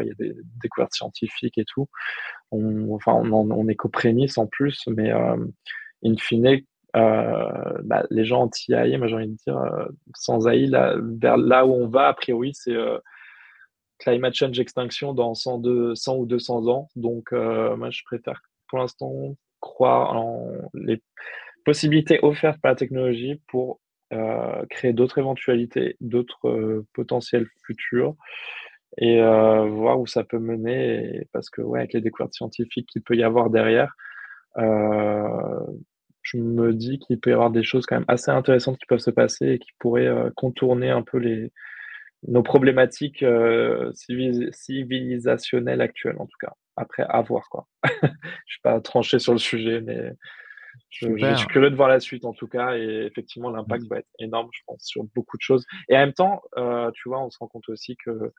[0.00, 1.88] il y a des découvertes scientifiques et tout.
[2.52, 6.60] On, enfin, on, on est qu'aux prémices en plus, mais in fine,
[6.94, 11.66] bah, les gens anti-AI, moi j'ai envie de dire, euh, sans AI, là, vers là
[11.66, 12.98] où on va, a priori, c'est euh,
[13.98, 16.88] climate change extinction dans 100, 100 ou 200 ans.
[16.96, 21.02] Donc, moi je préfère pour l'instant croire en les
[21.64, 23.80] possibilités offertes par la technologie pour
[24.70, 28.14] créer d'autres éventualités, d'autres potentiels futurs
[28.96, 31.28] et voir où ça peut mener.
[31.32, 33.94] parce que, ouais, avec les découvertes scientifiques qu'il peut y avoir derrière,
[36.22, 38.98] je me dis qu'il peut y avoir des choses quand même assez intéressantes qui peuvent
[38.98, 41.52] se passer et qui pourraient euh, contourner un peu les,
[42.28, 46.52] nos problématiques euh, civilisationnelles actuelles, en tout cas.
[46.76, 47.66] Après, à voir, quoi.
[47.84, 48.12] je ne
[48.46, 50.12] suis pas tranché sur le sujet, mais
[50.90, 52.76] je, suis curieux de voir la suite, en tout cas.
[52.76, 55.64] Et effectivement, l'impact va être énorme, je pense, sur beaucoup de choses.
[55.88, 58.32] Et en même temps, euh, tu vois, on se rend compte aussi que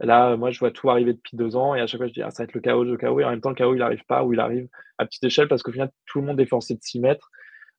[0.00, 2.22] Là, moi, je vois tout arriver depuis deux ans et à chaque fois, je dis,
[2.22, 3.20] ah, ça va être le chaos, le chaos.
[3.20, 4.68] Et en même temps, le chaos, il n'arrive pas ou il arrive
[4.98, 7.30] à petite échelle parce qu'au final, tout le monde est forcé de s'y mettre.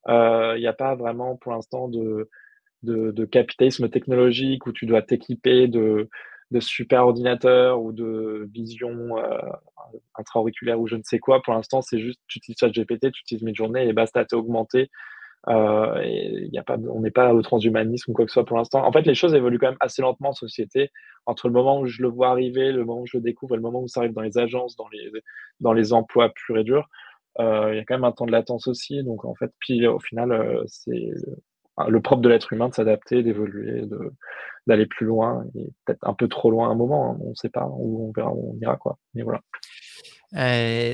[0.09, 2.28] Euh, il n'y a pas vraiment, pour l'instant, de,
[3.32, 6.09] capitalisme technologique où tu dois t'équiper de,
[6.51, 9.38] de super ordinateurs ou de vision euh,
[10.15, 11.41] intra-auriculaire ou je ne sais quoi.
[11.41, 14.89] Pour l'instant, c'est juste, tu utilises ChatGPT, tu utilises journées et basta, t'es augmenté.
[15.48, 16.48] Euh,
[16.90, 18.86] on n'est pas au transhumanisme ou quoi que ce soit pour l'instant.
[18.86, 20.92] En fait, les choses évoluent quand même assez lentement en société.
[21.26, 23.58] Entre le moment où je le vois arriver, le moment où je le découvre et
[23.58, 25.12] le moment où ça arrive dans les agences, dans les,
[25.60, 26.88] dans les emplois purs et durs,
[27.40, 29.04] euh, il y a quand même un temps de latence aussi.
[29.04, 31.12] Donc, en fait, puis au final, euh, c'est
[31.88, 33.84] le propre de l'être humain de s'adapter, d'évoluer,
[34.68, 37.12] d'aller plus loin et peut-être un peu trop loin à un moment.
[37.12, 37.18] Hein.
[37.22, 38.76] On ne sait pas où on verra où on ira.
[38.76, 38.98] Quoi.
[39.14, 39.42] Mais voilà.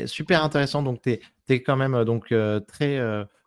[0.08, 0.84] Super intéressant.
[0.84, 2.34] Donc, tu es, es, quand même donc,
[2.68, 3.00] très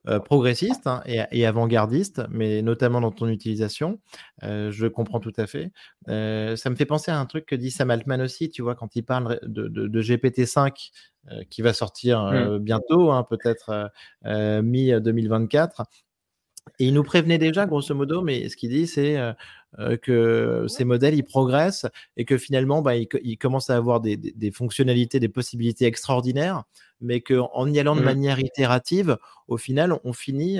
[0.08, 4.00] euh, progressiste hein, et, avant-gardiste, mais notamment dans ton utilisation.
[4.42, 5.70] Euh, je comprends tout à fait.
[6.08, 8.74] Euh, ça me fait penser à un truc que dit Sam Altman aussi, tu vois,
[8.74, 10.92] quand il parle de, GPT-5
[11.50, 12.58] qui va sortir mmh.
[12.58, 13.90] bientôt, hein, peut-être
[14.24, 15.84] mi-2024.
[16.78, 19.16] Et il nous prévenait déjà, grosso modo, mais ce qu'il dit, c'est
[20.02, 24.18] que ces modèles, ils progressent et que finalement, bah, ils, commencent à avoir des,
[24.52, 26.64] fonctionnalités, des possibilités extraordinaires
[27.00, 28.04] mais qu'en y allant de mmh.
[28.04, 30.58] manière itérative, au final, on finit,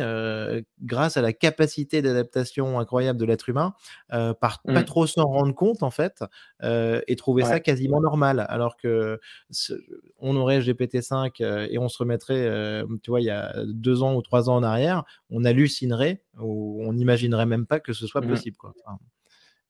[0.80, 3.74] grâce à la capacité d'adaptation incroyable de l'être humain,
[4.08, 4.84] par pas mmh.
[4.84, 6.24] trop s'en rendre compte, en fait,
[6.62, 8.46] et trouver ça quasiment normal.
[8.48, 9.20] Alors que
[10.18, 14.22] on aurait GPT-5 et on se remettrait, tu vois, il y a deux ans ou
[14.22, 18.28] trois ans en arrière, on hallucinerait ou on n'imaginerait même pas que ce soit mmh.
[18.28, 18.56] possible.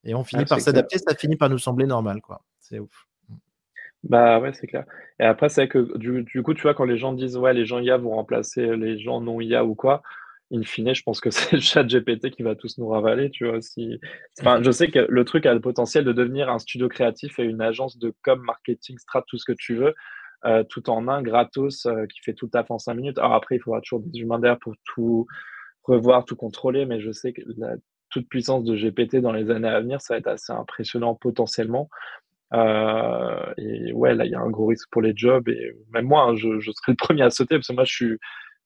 [0.05, 2.21] Et on finit par s'adapter, ça finit par nous sembler normal.
[2.21, 2.45] quoi.
[2.61, 3.08] C'est ouf.
[4.05, 4.85] Bah ouais, c'est clair.
[5.19, 7.67] Et après, c'est que du, du, coup, tu vois, quand les gens disent ouais, les
[7.67, 10.03] gens IA vont remplacer les gens non IA ou quoi,
[10.53, 13.47] in fine, je pense que c'est le chat GPT qui va tous nous ravaler, tu
[13.47, 13.61] vois.
[13.61, 14.01] Si...
[14.41, 17.45] Enfin, je sais que le truc a le potentiel de devenir un studio créatif et
[17.45, 19.95] une agence de com, marketing, strat, tout ce que tu veux,
[20.45, 23.19] euh, tout en un, gratos, euh, qui fait tout taf en cinq minutes.
[23.19, 25.27] Alors après, il faudra toujours des humains derrière pour tout
[25.83, 27.75] revoir, tout contrôler, mais je sais que la
[28.11, 31.91] toute puissance de GPT dans les années à venir, ça va être assez impressionnant potentiellement.
[32.55, 35.49] Euh, et ouais, là, il y a un gros risque pour les jobs.
[35.49, 37.95] Et même moi, hein, je, je, serai le premier à sauter parce que moi, je
[37.95, 38.19] suis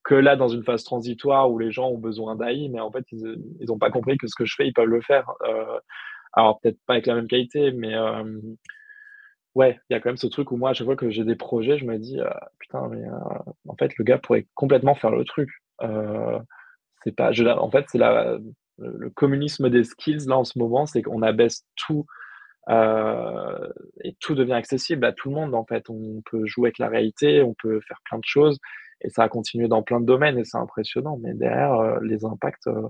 [0.04, 3.04] que là dans une phase transitoire où les gens ont besoin d'AI, mais en fait,
[3.12, 5.30] ils n'ont pas compris que ce que je fais, ils peuvent le faire.
[5.46, 5.78] Euh,
[6.32, 8.40] alors, peut-être pas avec la même qualité, mais euh,
[9.54, 11.24] ouais, il y a quand même ce truc où moi, à chaque fois que j'ai
[11.24, 12.18] des projets, je me dis,
[12.58, 13.04] putain, mais
[13.68, 15.50] en fait, le gars pourrait complètement faire le truc.
[17.04, 17.98] c'est pas, en fait, c'est
[18.78, 22.06] le communisme des skills là en ce moment, c'est qu'on abaisse tout
[22.68, 23.68] euh,
[24.04, 25.88] et tout devient accessible à tout le monde en fait.
[25.90, 28.58] On peut jouer avec la réalité, on peut faire plein de choses
[29.00, 31.18] et ça a continué dans plein de domaines et c'est impressionnant.
[31.22, 32.82] Mais derrière, euh, les impacts, euh,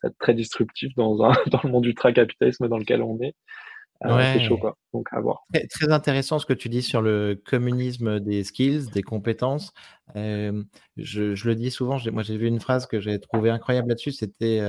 [0.00, 3.34] ça va être très disruptif dans, un, dans le monde ultra-capitalisme dans lequel on est.
[4.04, 4.76] C'est chaud, quoi.
[4.92, 5.44] Donc, à voir.
[5.54, 9.72] Très, très, intéressant ce que tu dis sur le communisme des skills, des compétences.
[10.16, 10.64] je,
[10.96, 14.60] je, le dis souvent, moi j'ai vu une phrase que j'ai trouvée incroyable là-dessus, c'était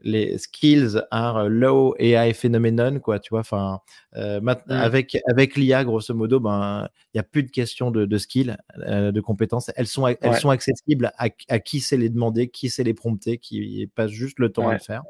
[0.00, 3.40] les skills are low AI phenomenon, quoi, tu vois.
[3.40, 3.80] Enfin,
[4.16, 4.56] euh, mmh.
[4.68, 8.56] avec avec l'IA, grosso modo, ben, il y a plus de questions de, de skills,
[8.86, 9.70] euh, de compétences.
[9.76, 13.38] Elles sont elles sont accessibles à, à qui sait les demander, qui sait les prompter,
[13.38, 15.02] qui passe juste le temps à le faire.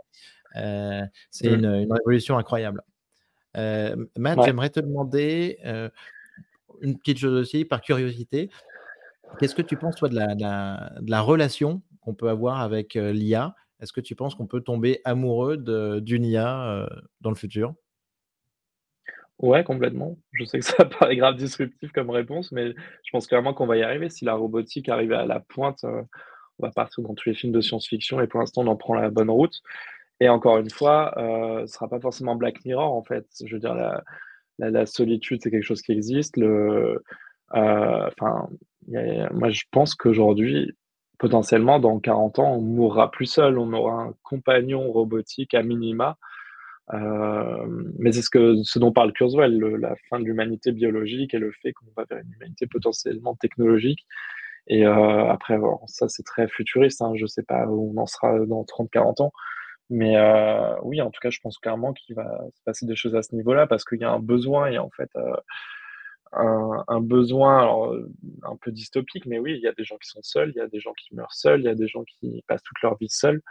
[0.57, 1.55] Euh, c'est mmh.
[1.55, 2.83] une, une, révolution incroyable.
[3.55, 5.59] Matt, j'aimerais te demander
[6.81, 8.51] une petite chose aussi, par curiosité.
[9.39, 12.61] Qu'est-ce que tu penses, toi, de la, de la, de la relation qu'on peut avoir
[12.61, 16.87] avec l'IA est-ce que tu penses qu'on peut tomber amoureux d'une IA euh,
[17.21, 17.75] dans le futur?
[19.39, 20.19] Ouais, complètement.
[20.33, 23.77] Je sais que ça paraît grave disruptif comme réponse, mais je pense clairement qu'on va
[23.77, 24.11] y arriver.
[24.11, 26.03] Si la robotique arrive à la pointe, euh,
[26.59, 28.95] on va partir dans tous les films de science-fiction et pour l'instant, on en prend
[28.95, 29.55] la bonne route.
[30.19, 33.27] Et encore une fois, euh, ce ne sera pas forcément Black Mirror, en fait.
[33.45, 33.75] Je veux dire,
[34.59, 36.37] la, solitude, c'est quelque chose qui existe.
[37.53, 38.49] Enfin,
[38.89, 40.75] moi, je pense qu'aujourd'hui,
[41.19, 46.17] potentiellement, dans 40 ans, on mourra plus seul, on aura un compagnon robotique à minima.
[46.95, 47.67] Euh,
[47.99, 51.53] mais c'est ce, que, ce dont parle Kurzweil, la fin de l'humanité biologique et le
[51.53, 54.07] fait qu'on va vers une humanité potentiellement technologique.
[54.69, 58.07] Et euh, après, ça c'est très futuriste, hein, je ne sais pas où on en
[58.07, 59.33] sera dans 30-40 ans.
[59.91, 63.17] Mais euh, oui, en tout cas, je pense clairement qu'il va se passer des choses
[63.17, 65.11] à ce niveau-là parce qu'il y a un besoin et en fait,
[66.33, 67.97] un, besoin alors,
[68.43, 70.61] un peu dystopique, mais oui, il y a des gens qui sont seuls, il y
[70.61, 72.97] a des gens qui meurent seuls, il y a des gens qui passent toute leur
[72.99, 73.43] vie seuls.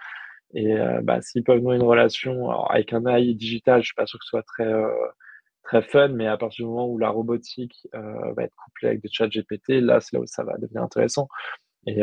[0.54, 4.06] Et euh, bah, s'ils peuvent nouer une relation avec un AI digital, je suis pas
[4.06, 4.90] sûr que ce soit très, euh,
[5.64, 9.02] très fun, mais à partir du moment où la robotique euh, va être couplée avec
[9.02, 11.28] des chats GPT, là, c'est là où ça va devenir intéressant.
[11.86, 12.02] Et,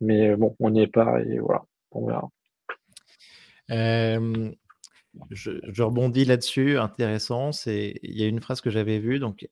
[0.00, 2.28] mais bon, on n'y est pas et voilà, on verra.
[5.30, 7.52] Je, rebondis là-dessus, intéressant.
[7.52, 9.18] C'est il y a une phrase que j'avais vue.
[9.18, 9.48] Donc,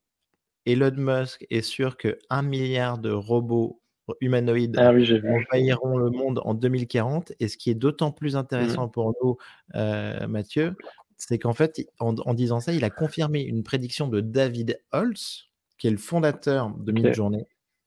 [0.67, 3.81] Elon Musk est sûr que un milliard de robots
[4.21, 7.33] humanoïdes ah envahiront le monde en 2040.
[7.41, 8.39] Et ce qui est d'autant plus mmh.
[8.39, 9.37] intéressant pour nous,
[9.75, 10.75] euh, Mathieu,
[11.17, 15.49] c'est qu'en fait, en, disant ça, il a confirmé une prédiction de David Holtz,
[15.79, 17.47] qui est le fondateur de Midjourney,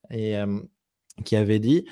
[0.10, 0.60] et euh,
[1.26, 1.86] qui avait dit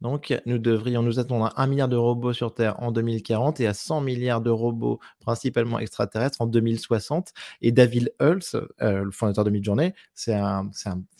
[0.00, 3.66] donc, nous devrions nous attendre à 1 milliard de robots sur Terre en 2040 et
[3.66, 7.32] à 100 milliards de robots, principalement extraterrestres, en 2060.
[7.60, 10.70] Et David Hulse, euh, le fondateur de Midjourney, c'est un,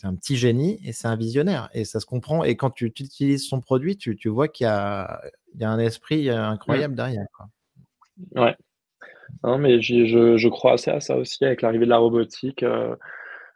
[0.03, 1.69] un, petit génie et c'est un visionnaire.
[1.73, 2.43] Et ça se comprend.
[2.43, 5.21] Et quand tu, utilises son produit, tu, vois qu'il y, a,
[5.61, 7.27] un esprit euh, incroyable derrière.
[7.33, 7.47] Quoi.
[8.35, 8.55] Ouais.
[9.43, 12.63] Non, mais je, je, crois assez à ça aussi avec l'arrivée de la robotique.
[12.63, 12.95] Euh,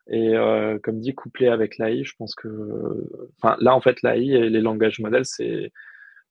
[0.07, 2.47] et euh, comme dit, couplé avec l'AI, je pense que.
[3.41, 5.71] Enfin, là, en fait, l'AI et les langages modèles, c'est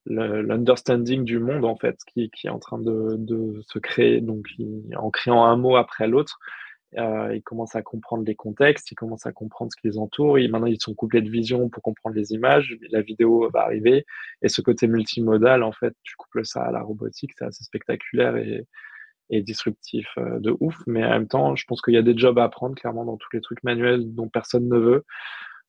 [0.06, 4.20] l'understanding du monde, en fait, qui, est en train de, de se créer.
[4.20, 4.46] Donc,
[4.96, 6.38] en créant un mot après l'autre,
[6.98, 10.38] euh, ils commencent à comprendre les contextes, ils commencent à comprendre ce qui les entoure.
[10.38, 12.76] Et maintenant, ils sont couplés de vision pour comprendre les images.
[12.90, 14.06] La vidéo va arriver.
[14.42, 18.36] Et ce côté multimodal, en fait, tu couples ça à la robotique, c'est assez spectaculaire
[18.36, 18.66] et,
[19.30, 20.76] et disruptif euh, de ouf.
[20.86, 23.16] Mais en même temps, je pense qu'il y a des jobs à apprendre clairement dans
[23.16, 25.04] tous les trucs manuels dont personne ne veut.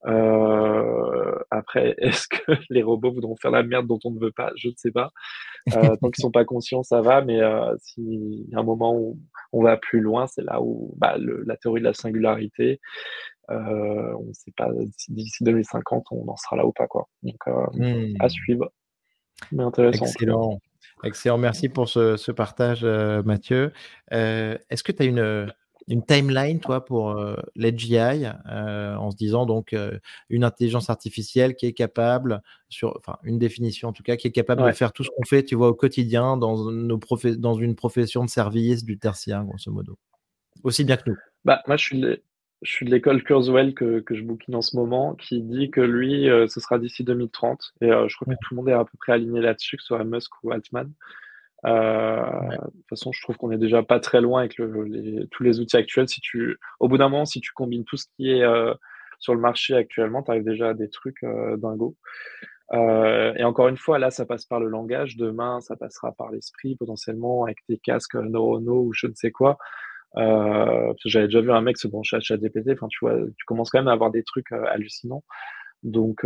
[0.08, 4.52] Euh, après, est-ce que les robots voudront faire la merde dont on ne veut pas?
[4.56, 5.12] Je ne sais pas.
[5.76, 7.22] Euh, tant qu'ils sont pas conscients, ça va.
[7.22, 9.20] Mais euh, s'il y a un moment où
[9.52, 12.80] on va plus loin, c'est là où bah, le, la théorie de la singularité,
[13.50, 14.70] on ne sait pas
[15.10, 16.88] d'ici 2050, on en sera là ou pas.
[16.88, 17.08] Quoi.
[17.24, 18.16] Donc, mmh.
[18.20, 18.72] à suivre.
[19.52, 20.06] Mais intéressant.
[20.06, 20.60] Excellent.
[21.04, 23.74] Excellent, merci pour ce, partage, euh, Mathieu.
[24.14, 25.54] Euh, est-ce que tu as une,
[25.88, 29.76] une, timeline, toi, pour euh, l'AGI, en se disant donc
[30.30, 34.32] une intelligence artificielle qui est capable, sur, enfin une définition en tout cas, qui est
[34.32, 37.00] capable de faire tout ce qu'on fait, tu vois, au quotidien dans, nos
[37.38, 39.98] dans une profession de service du tertiaire, grosso modo,
[40.64, 41.18] aussi bien que nous?
[41.44, 42.04] Bah, moi, je suis,
[42.62, 45.82] je suis de l'école Kurzweil que, que, je bouquine en ce moment, qui dit que
[45.82, 47.74] lui, euh, ce sera d'ici 2030.
[47.82, 49.84] Et euh, je crois que tout le monde est à peu près aligné là-dessus, que
[49.84, 50.92] ce soit Musk ou Altman.
[51.66, 55.44] Euh, de toute façon, je trouve qu'on est déjà pas très loin avec les, tous
[55.44, 56.08] les outils actuels.
[56.08, 58.44] Si tu, au bout d'un moment, si tu combines tout ce qui est
[59.20, 61.26] sur le marché actuellement, tu arrives déjà à des trucs
[61.58, 61.96] dingos.
[62.72, 65.18] et encore une fois, là, ça passe par le langage.
[65.18, 69.58] Demain, ça passera par l'esprit, potentiellement, avec des casques neuronaux ou je ne sais quoi.
[70.18, 72.72] Euh, j'avais déjà vu un mec se brancher à ChatGPT.
[72.72, 75.24] Enfin, tu vois, tu commences quand même à avoir des trucs euh, hallucinants.
[75.84, 76.26] Donc,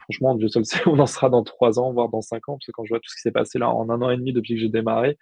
[0.00, 2.54] franchement, Dieu seul sait où on en sera dans trois ans, voire dans cinq ans,
[2.54, 4.16] parce que quand je vois tout ce qui s'est passé là en un an et
[4.16, 5.18] demi depuis que j'ai démarré,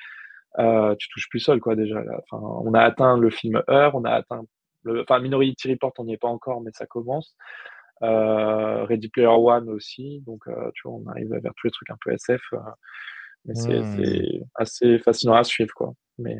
[0.99, 2.03] tu touches plus seul, quoi, déjà.
[2.31, 4.45] Enfin, on a atteint le film Heure, on a atteint
[4.83, 7.37] le, enfin, Minority Report, on n'y est pas encore, mais ça commence.
[8.03, 10.43] Ready Player One aussi, donc
[10.75, 12.43] tu vois, on arrive vers tous les trucs un peu SF.
[13.47, 14.45] mais c'est mmh.
[14.57, 15.95] assez fascinant à suivre, quoi.
[16.19, 16.37] Mais,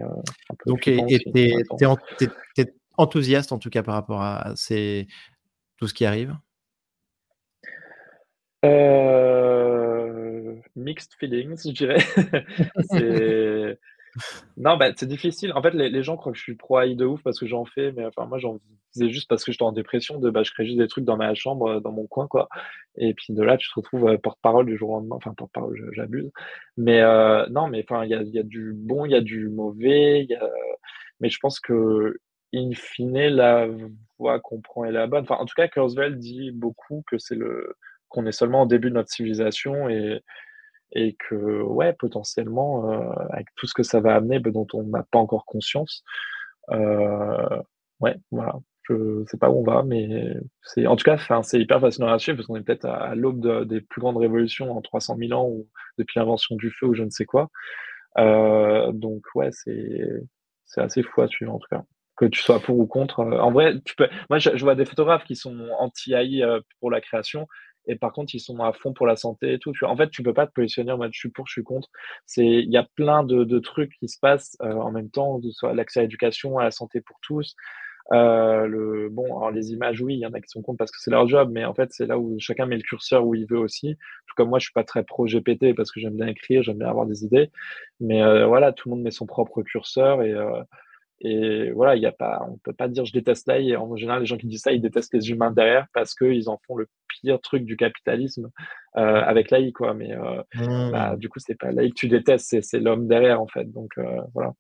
[0.67, 2.67] donc, tu es,
[2.97, 5.09] enthousiaste en tout cas par rapport à ces...
[5.77, 6.37] tout ce qui arrive?
[8.65, 11.99] Euh, Mixed feelings, je dirais.
[14.57, 15.53] Non, bah, c'est difficile.
[15.55, 17.65] En fait, les, gens croient que je suis pro AI de ouf parce que j'en
[17.65, 18.59] fais, mais enfin, moi, j'en
[18.93, 20.19] faisais juste parce que j'étais en dépression.
[20.19, 22.49] De, bah, je crée juste des trucs dans ma chambre, dans mon coin, quoi.
[22.97, 25.17] Et puis de là, tu te retrouves euh, porte-parole du jour au lendemain.
[25.17, 26.31] Enfin, porte-parole, j'abuse.
[26.77, 30.29] Mais euh, non, mais enfin, il y a, du bon, il y a du mauvais.
[31.21, 32.19] Mais je pense que,
[32.55, 33.69] in fine, la
[34.19, 35.25] voie qu'on prend est la bonne.
[35.25, 37.77] Enfin, en tout cas, Kurzweil dit beaucoup que c'est le
[38.09, 40.21] qu'on est seulement au début de notre civilisation et,
[40.95, 44.85] et que, ouais, potentiellement, euh, avec tout ce que ça va amener, ben, dont on
[44.85, 46.05] n'a pas encore conscience,
[46.71, 47.63] euh,
[48.01, 48.55] ouais, voilà.
[48.89, 52.19] Je sais pas où on va, mais c'est en tout cas, c'est hyper fascinant à
[52.19, 55.49] suivre parce qu'on est peut-être à, l'aube des plus grandes révolutions en 300 000 ans
[55.49, 55.67] ou
[55.97, 57.49] depuis l'invention du feu ou je ne sais quoi.
[58.19, 61.83] Euh, donc, ouais, c'est assez fou à suivre en tout cas
[62.17, 63.21] que tu sois pour ou contre.
[63.21, 64.09] En vrai, tu peux.
[64.29, 66.45] Moi, je, vois des photographes qui sont anti-AI
[66.79, 67.49] pour la création
[67.87, 69.73] et par contre ils sont à fond pour la santé et tout.
[69.83, 71.89] En fait, tu peux pas te positionner en mode je suis pour, je suis contre.
[72.27, 75.39] C'est il y a plein de, de trucs qui se passent euh, en même temps,
[75.39, 77.57] de soit l'accès à l'éducation, à la santé pour tous.
[78.13, 80.91] Euh, le bon, alors les images, oui, il y en a qui sont contre parce
[80.91, 83.35] que c'est leur job, mais en fait, c'est là où chacun met le curseur où
[83.35, 83.97] il veut aussi.
[84.27, 86.79] Tout comme moi, je suis pas très pro GPT parce que j'aime bien écrire, j'aime
[86.79, 87.51] bien avoir des idées,
[88.01, 90.63] mais euh, voilà, tout le monde met son propre curseur et euh,
[91.21, 93.77] et voilà, il y a pas, on peut pas dire je déteste l'AI.
[93.77, 96.59] En général, les gens qui disent ça, ils détestent les humains derrière parce qu'ils en
[96.67, 98.51] font le pire truc du capitalisme
[98.97, 99.95] euh, avec l'AI, quoi.
[99.95, 100.91] Mais euh, mmh.
[100.91, 103.71] bah, du coup, c'est pas l'AI que tu détestes, c'est l'homme derrière, en fait.
[103.71, 104.53] Donc euh, voilà.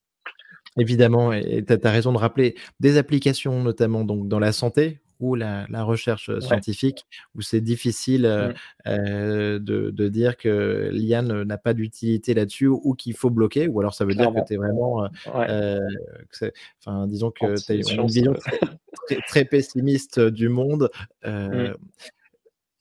[0.78, 5.34] Évidemment, et tu as, raison de rappeler des applications, notamment donc, dans la santé, ou
[5.34, 8.54] la, recherche scientifique, où c'est difficile
[8.86, 9.58] mmh.
[9.58, 14.04] de, dire que l'IA n'a pas d'utilité là-dessus ou qu'il faut bloquer, ou alors ça
[14.04, 15.08] veut dire que tu es vraiment.
[15.26, 18.34] Enfin, disons que tu as une vision
[19.26, 20.90] très, pessimiste du monde.
[21.24, 21.72] Mmh.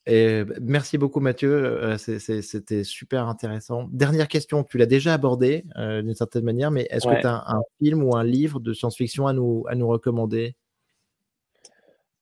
[0.06, 3.88] Et merci beaucoup Mathieu, c'était super intéressant.
[3.90, 7.62] Dernière question, tu l'as déjà abordé d'une certaine manière, mais est-ce que tu as un
[7.82, 10.56] film ou un livre de science-fiction à nous, à nous recommander?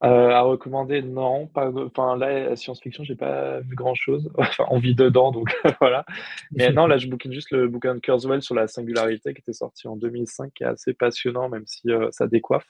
[0.05, 1.47] Euh, à recommander, non.
[1.47, 4.31] Pas, enfin, là, science-fiction, j'ai pas vu grand-chose.
[4.39, 6.05] Enfin, on vit dedans, donc voilà.
[6.51, 9.53] Mais non, là, je bouquine juste le bouquin de Kurzweil sur la singularité qui était
[9.53, 12.67] sorti en 2005, qui est assez passionnant, même si euh, ça décoiffe.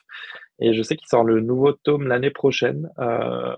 [0.61, 2.91] Et je sais qu'il sort le nouveau tome l'année prochaine.
[2.99, 3.57] Euh,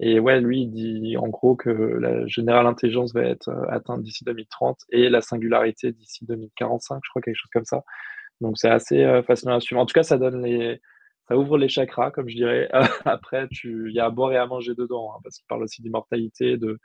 [0.00, 4.24] et ouais, lui, il dit en gros que la générale intelligence va être atteinte d'ici
[4.24, 7.84] 2030 et la singularité d'ici 2045, je crois, quelque chose comme ça.
[8.40, 9.78] Donc, c'est assez fascinant à suivre.
[9.78, 10.80] En tout cas, ça donne les
[11.30, 12.68] ça ouvre les chakras, comme je dirais.
[13.04, 15.80] Après, il y a à boire et à manger dedans, hein, parce qu'il parle aussi
[15.80, 16.78] d'immortalité, de,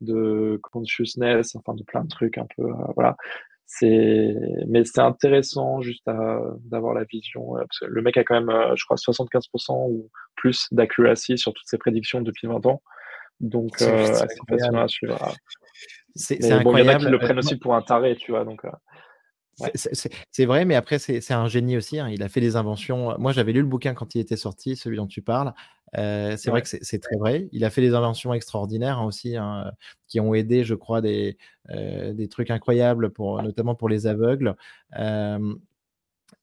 [0.00, 2.64] de consciousness, enfin de plein de trucs un peu.
[2.64, 3.16] Euh, voilà.
[3.66, 4.34] C'est,
[4.68, 7.56] mais c'est intéressant juste d'avoir la vision.
[7.56, 11.38] Euh, parce que le mec a quand même, euh, je crois, 75% ou plus d'accuracy
[11.38, 12.82] sur toutes ses prédictions depuis 20 ans.
[13.38, 15.18] Donc, c'est assez fascinant à suivre.
[16.16, 18.44] C'est bon, il y en a qui le prennent aussi pour un taré, tu vois.
[18.44, 18.62] Donc,
[19.74, 21.98] c'est vrai, mais après, c'est un génie aussi.
[21.98, 22.08] Hein.
[22.10, 23.14] Il a fait des inventions.
[23.18, 25.54] Moi, j'avais lu le bouquin quand il était sorti, celui dont tu parles.
[25.96, 27.48] Euh, c'est vrai que c'est très vrai.
[27.52, 29.72] Il a fait des inventions extraordinaires hein, aussi, hein,
[30.08, 31.36] qui ont aidé, je crois, des,
[31.70, 34.56] euh, des trucs incroyables, pour, notamment pour les aveugles.
[34.98, 35.54] Euh,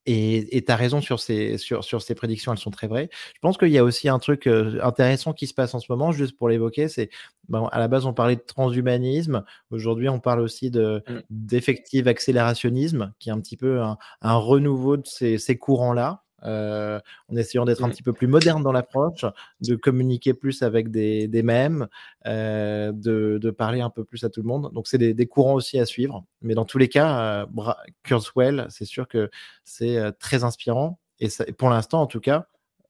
[0.05, 3.09] et tu as raison sur ces, sur, sur ces prédictions, elles sont très vraies.
[3.35, 6.11] Je pense qu'il y a aussi un truc intéressant qui se passe en ce moment,
[6.11, 7.09] juste pour l'évoquer, c'est
[7.49, 11.13] bon, à la base on parlait de transhumanisme, aujourd'hui on parle aussi de mmh.
[11.29, 16.23] d'effective accélérationnisme, qui est un petit peu un, un renouveau de ces, ces courants-là.
[16.43, 17.91] Euh, en essayant d'être un mmh.
[17.91, 19.25] petit peu plus moderne dans l'approche,
[19.61, 21.87] de communiquer plus avec des, des mèmes,
[22.25, 24.71] euh, de, de, parler un peu plus à tout le monde.
[24.73, 26.25] Donc, c'est des, des, courants aussi à suivre.
[26.41, 27.73] Mais dans tous les cas, euh,
[28.03, 29.29] Kurzweil, c'est sûr que
[29.63, 30.99] c'est euh, très inspirant.
[31.19, 32.47] Et ça, pour l'instant, en tout cas,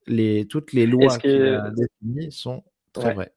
[0.08, 3.34] les, toutes les lois qu'il a définies sont très vraies.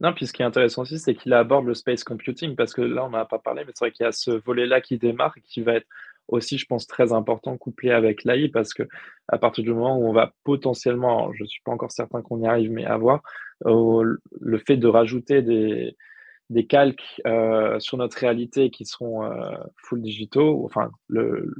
[0.00, 2.82] Non, puis ce qui est intéressant aussi, c'est qu'il aborde le space computing, parce que
[2.82, 4.98] là, on n'en a pas parlé, mais c'est vrai qu'il y a ce volet-là qui
[4.98, 5.86] démarre et qui va être
[6.28, 8.82] aussi, je pense, très important couplé avec l'AI parce que
[9.28, 12.42] à partir du moment où on va potentiellement, je ne suis pas encore certain qu'on
[12.42, 13.22] y arrive, mais avoir
[13.66, 15.96] euh, le fait de rajouter des,
[16.50, 21.54] des calques euh, sur notre réalité qui seront euh, full digitaux, enfin, le,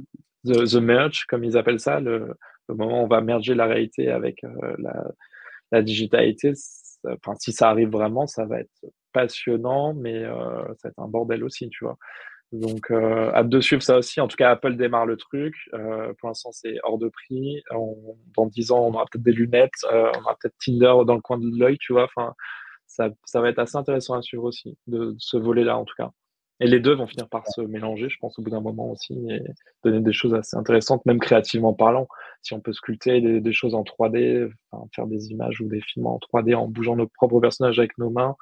[0.45, 2.33] the, merge, comme ils appellent ça, le,
[2.67, 4.41] le, moment où on va merger la réalité avec
[4.77, 5.07] la,
[5.71, 6.53] la digitalité,
[7.05, 11.07] enfin, si ça arrive vraiment, ça va être passionnant, mais euh, ça va être un
[11.07, 11.97] bordel aussi, tu vois.
[12.53, 14.21] Donc, euh, hâte de suivre ça aussi.
[14.21, 15.55] En tout cas, Apple démarre le truc.
[15.73, 17.61] Euh, pour l'instant, c'est hors de prix.
[18.35, 19.71] dans 10 ans, on aura peut-être des lunettes.
[19.91, 22.05] Euh, on aura peut-être Tinder dans le coin de l'œil, tu vois.
[22.05, 22.33] Enfin,
[22.87, 26.11] ça, ça, va être assez intéressant à suivre aussi, de, ce volet-là, en tout cas.
[26.59, 29.13] Et les deux vont finir par se mélanger, je pense, au bout d'un moment aussi,
[29.29, 29.41] et
[29.83, 32.07] donner des choses assez intéressantes, même créativement parlant.
[32.41, 36.07] Si on peut sculpter des, choses en 3D, enfin, faire des images ou des films
[36.07, 38.35] en 3D en bougeant nos propres personnages avec nos mains.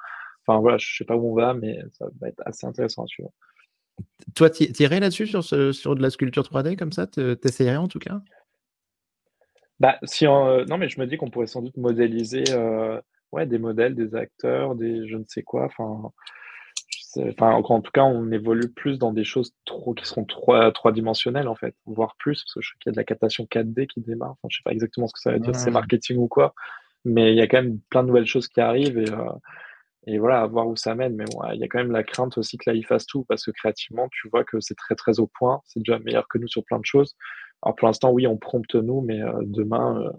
[0.46, 3.06] Enfin, voilà, je sais pas où on va, mais ça va être assez intéressant à
[3.06, 3.32] suivre.
[4.34, 7.06] Toi, tu irais là-dessus sur, sur de la sculpture 3D comme ça?
[7.06, 8.20] T'essayerais en tout cas?
[9.80, 13.00] Bah, si euh, Non, mais je me dis qu'on pourrait sans doute modéliser euh,
[13.32, 15.64] ouais, des modèles, des acteurs, des je ne sais quoi.
[15.66, 16.10] Enfin,
[17.18, 20.92] enfin, en tout cas, on évolue plus dans des choses trop, qui seront trois, trois
[20.92, 23.44] dimensionnelles en fait, voire plus, parce que je sais qu'il y a de la captation
[23.44, 24.32] 4D qui démarre.
[24.32, 26.54] Enfin, je sais pas exactement ce que ça veut dire, c'est marketing ou quoi,
[27.04, 29.30] mais il y a quand même plein de nouvelles choses qui arrivent et, euh,
[30.06, 31.16] et voilà, à voir où ça mène.
[31.16, 33.24] Mais bon, il y a quand même la crainte aussi que là, il fasse tout,
[33.24, 35.60] parce que créativement, tu vois que c'est très, très au point.
[35.64, 37.16] C'est déjà meilleur que nous sur plein de choses.
[37.62, 40.12] Alors pour l'instant, oui, on prompte nous, mais euh, demain, euh,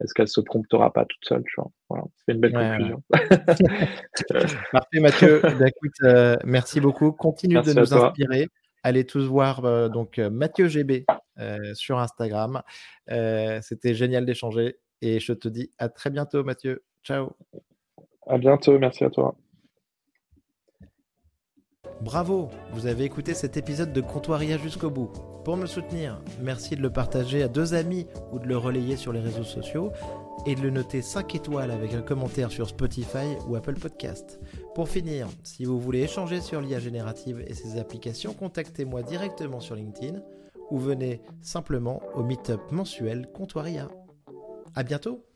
[0.00, 1.70] est-ce qu'elle se promptera pas toute seule tu vois?
[1.88, 3.02] Voilà, c'est une belle conclusion.
[4.72, 5.40] Parfait, Mathieu.
[5.60, 7.12] Bah, écoute, euh, merci beaucoup.
[7.12, 8.48] Continue de nous inspirer.
[8.84, 11.04] Allez tous voir donc Mathieu GB
[11.74, 12.62] sur Instagram.
[13.60, 16.84] C'était génial d'échanger et je te dis à très bientôt, Mathieu.
[17.02, 17.32] Ciao.
[18.28, 19.34] À bientôt, merci à toi.
[22.02, 25.10] Bravo, vous avez écouté cet épisode de Comptoiria jusqu'au bout.
[25.44, 29.12] Pour me soutenir, merci de le partager à deux amis ou de le relayer sur
[29.12, 29.92] les réseaux sociaux
[30.46, 34.38] et de le noter 5 étoiles avec un commentaire sur Spotify ou Apple Podcast.
[34.74, 39.74] Pour finir, si vous voulez échanger sur l'IA générative et ses applications, contactez-moi directement sur
[39.74, 40.20] LinkedIn
[40.70, 43.88] ou venez simplement au meet-up mensuel Comptoiria.
[44.74, 45.27] À bientôt